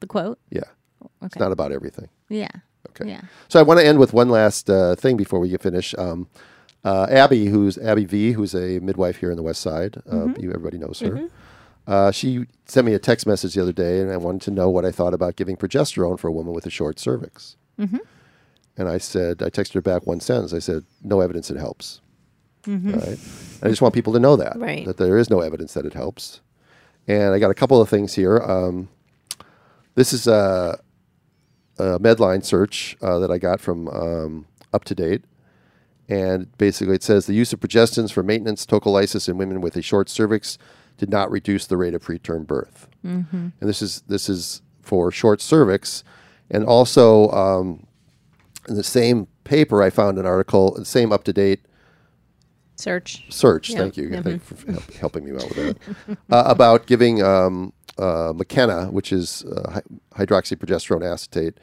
[0.00, 0.38] the quote.
[0.50, 0.60] Yeah.
[1.02, 1.26] Okay.
[1.26, 2.08] It's not about everything.
[2.28, 2.48] Yeah.
[2.90, 3.08] Okay.
[3.10, 3.22] Yeah.
[3.48, 5.94] So I want to end with one last uh, thing before we get finish.
[5.98, 6.28] Um,
[6.84, 9.96] uh, Abby, who's Abby V, who's a midwife here in the West Side.
[10.06, 10.40] Uh, Mm-hmm.
[10.42, 11.28] you, everybody knows her.
[11.86, 14.68] Uh, she sent me a text message the other day, and I wanted to know
[14.68, 17.56] what I thought about giving progesterone for a woman with a short cervix.
[17.78, 17.98] Mm-hmm.
[18.76, 20.52] And I said, I texted her back one sentence.
[20.52, 22.00] I said, "No evidence it helps."
[22.64, 22.92] Mm-hmm.
[22.98, 23.18] Right.
[23.62, 24.84] I just want people to know that Right.
[24.86, 26.40] that there is no evidence that it helps.
[27.06, 28.38] And I got a couple of things here.
[28.38, 28.88] Um,
[29.94, 30.80] this is a,
[31.78, 35.22] a Medline search uh, that I got from um, Up to Date,
[36.08, 39.82] and basically it says the use of progestins for maintenance tocolysis in women with a
[39.82, 40.58] short cervix
[40.96, 42.88] did not reduce the rate of preterm birth.
[43.02, 46.02] And this is this is for short cervix,
[46.50, 47.86] and also um,
[48.68, 51.60] in the same paper I found an article, the same Up to Date
[52.74, 53.24] Search.
[53.28, 53.70] search.
[53.70, 53.78] Yeah.
[53.78, 54.10] Thank you.
[54.10, 56.18] Thank you for help, helping me out with that.
[56.30, 59.80] uh, about giving um, uh, Makena, which is uh,
[60.16, 61.58] hydroxyprogesterone acetate,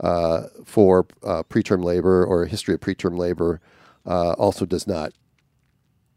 [0.00, 3.60] uh, for uh, preterm labor or a history of preterm labor,
[4.06, 5.12] uh, also does not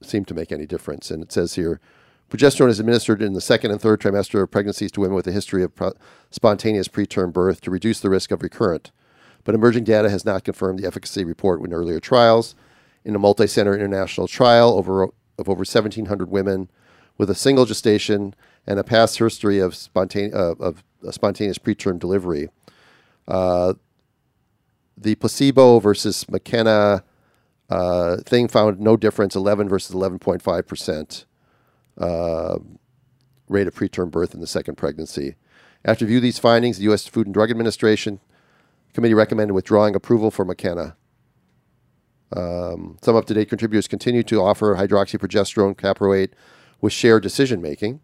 [0.01, 1.11] seem to make any difference.
[1.11, 1.81] And it says here.
[2.31, 5.33] Progesterone is administered in the second and third trimester of pregnancies to women with a
[5.33, 5.73] history of
[6.29, 8.91] spontaneous preterm birth to reduce the risk of recurrent.
[9.43, 12.55] But emerging data has not confirmed the efficacy report in earlier trials.
[13.03, 16.69] In a multi-center international trial over, of over 1,700 women
[17.17, 18.33] with a single gestation
[18.65, 22.47] and a past history of, spontane- uh, of spontaneous preterm delivery,
[23.27, 23.73] uh,
[24.95, 27.03] the placebo versus Makena
[27.69, 31.25] uh, thing found no difference, 11 versus 11.5 percent
[31.97, 35.35] rate of preterm birth in the second pregnancy.
[35.83, 37.07] After review these findings, the U.S.
[37.07, 38.19] Food and Drug Administration
[38.93, 40.95] committee recommended withdrawing approval for Makena.
[42.35, 46.31] Um, some up-to-date contributors continue to offer hydroxyprogesterone caproate
[46.79, 47.99] with shared decision making.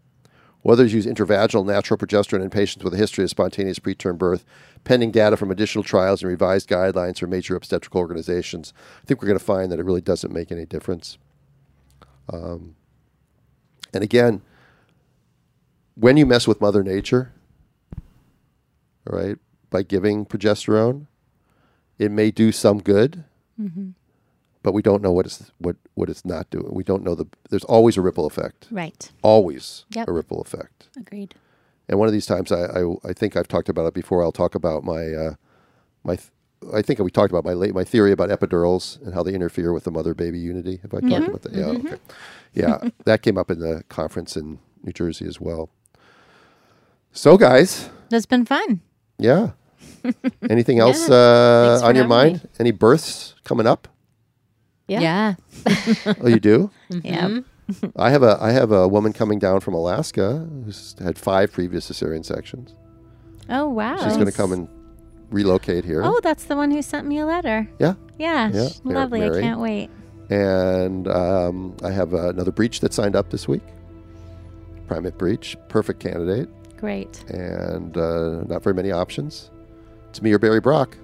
[0.67, 4.43] Others use intravaginal natural progesterone in patients with a history of spontaneous preterm birth,
[4.83, 8.73] pending data from additional trials and revised guidelines from major obstetrical organizations.
[9.01, 11.17] I think we're going to find that it really doesn't make any difference.
[12.33, 12.75] Um,
[13.93, 14.41] and again,
[15.95, 17.33] when you mess with Mother Nature,
[19.09, 19.37] all right,
[19.69, 21.07] by giving progesterone,
[21.97, 23.23] it may do some good,
[23.59, 23.89] mm-hmm.
[24.63, 26.69] but we don't know what it's what what it's not doing.
[26.71, 27.25] We don't know the.
[27.49, 28.67] There's always a ripple effect.
[28.69, 29.11] Right.
[29.21, 30.07] Always Yep.
[30.07, 30.89] a ripple effect.
[30.97, 31.35] Agreed.
[31.89, 34.21] And one of these times, I, I, I think I've talked about it before.
[34.21, 35.33] I'll talk about my uh,
[36.03, 36.15] my.
[36.15, 36.31] Th-
[36.73, 39.73] I think we talked about my late, my theory about epidurals and how they interfere
[39.73, 40.79] with the mother baby unity.
[40.81, 41.23] Have I talked mm-hmm.
[41.25, 41.53] about that?
[41.53, 41.65] Yeah.
[41.65, 41.87] Mm-hmm.
[41.87, 41.97] Okay.
[42.59, 45.69] Yeah, that came up in the conference in New Jersey as well.
[47.11, 48.81] So, guys, That's been fun.
[49.17, 49.51] yeah.
[50.49, 51.15] Anything else Yeah.
[51.15, 52.43] uh, on your mind?
[52.43, 52.49] me.
[52.59, 53.87] Any births coming up?
[54.87, 55.01] Yeah.
[55.01, 55.35] Yeah.
[56.21, 56.71] Oh, you do.
[56.89, 57.39] Yeah.
[57.97, 61.89] I have a I have a woman coming down from Alaska who's had five previous
[61.89, 62.73] cesarean sections.
[63.49, 63.97] Oh wow.
[63.97, 64.69] She's going to come and
[65.29, 66.01] relocate here.
[66.03, 67.67] Oh, that's the one who sent me a letter.
[67.79, 67.95] Yeah.
[68.17, 68.49] Yeah.
[68.53, 69.19] Yeah, Lovely.
[69.19, 69.39] Mary.
[69.39, 69.89] I can't wait.
[70.29, 73.63] And um, I have uh, another breech that signed up this week.
[74.87, 76.47] Primip breech, perfect candidate,
[76.77, 77.23] Great.
[77.29, 79.51] and uh, not very many options.
[80.09, 80.97] It's me or Barry Brock.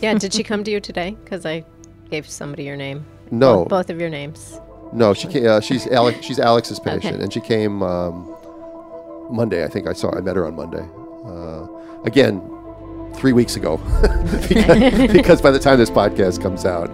[0.00, 0.14] Yeah.
[0.14, 1.16] Did she come to you today?
[1.22, 1.64] Because I
[2.10, 3.04] gave somebody your name.
[3.30, 4.58] No, Both, both of your names.
[4.92, 6.24] no, she came, uh, she's Alex.
[6.24, 7.22] She's Alex's patient, Okay.
[7.22, 8.34] and she came um,
[9.30, 9.62] Monday.
[9.64, 10.84] I think I saw I met her on Monday.
[11.26, 11.66] Uh,
[12.04, 12.40] again,
[13.14, 13.76] three weeks ago,
[14.48, 16.88] because, because by the time this podcast comes out.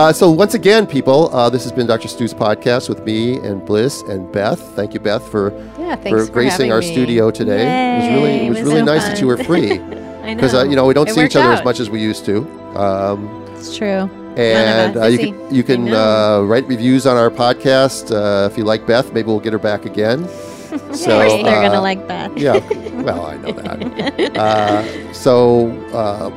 [0.00, 2.08] Uh, so once again, people, uh, this has been Dr.
[2.08, 4.58] Stu's podcast with me and Blyss and Beth.
[4.74, 6.90] Thank you, Beth, for Yeah, for for gracing our me.
[6.90, 7.64] studio today.
[7.68, 9.76] It was really it was it was really so nice that you were free
[10.24, 12.24] because uh, you know we don't It see each other as much as we used
[12.24, 12.38] to.
[12.80, 14.08] Um, It's true.
[14.38, 18.08] and uh, you can you can uh, write reviews on our podcast.
[18.10, 20.26] Uh, if you like Beth, maybe we'll get her back again.
[20.96, 22.32] so of course, they're gonna like Beth.
[22.38, 22.56] yeah,
[23.04, 24.32] well, I know that.
[24.40, 26.32] Uh, so, um,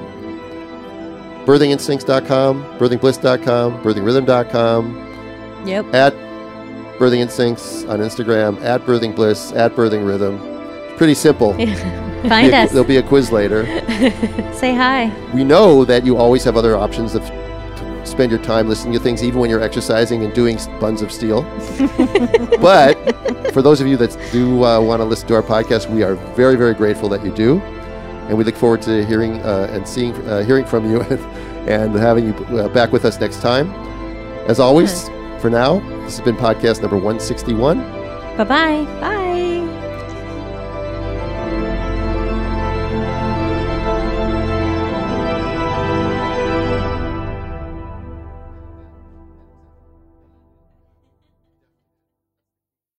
[1.45, 5.93] birthinginstincts.com, birthingblyss.com, birthingrhythm.com, Yep.
[5.93, 6.13] at
[6.99, 10.39] Birthing Instincts on Instagram, at Birthing Blyss, at Birthing Rhythm.
[10.97, 11.53] Pretty simple.
[12.23, 12.71] Find Be a- us.
[12.71, 13.65] There'll be a quiz later.
[14.53, 15.11] Say hi.
[15.33, 18.99] We know that you always have other options of to spend your time listening to
[18.99, 21.41] things, even when you're exercising and doing buns of steel.
[22.61, 22.95] but
[23.53, 26.15] for those of you that do uh, want to listen to our podcast, we are
[26.35, 27.59] very, very grateful that you do,
[28.27, 31.01] and we look forward to hearing uh, and seeing, uh, hearing from you,
[31.67, 33.71] and having you uh, back with us next time.
[34.47, 35.09] As always,
[35.39, 37.79] for now, this has been podcast number 161.
[38.37, 38.85] Bye-bye.
[38.99, 39.22] Bye.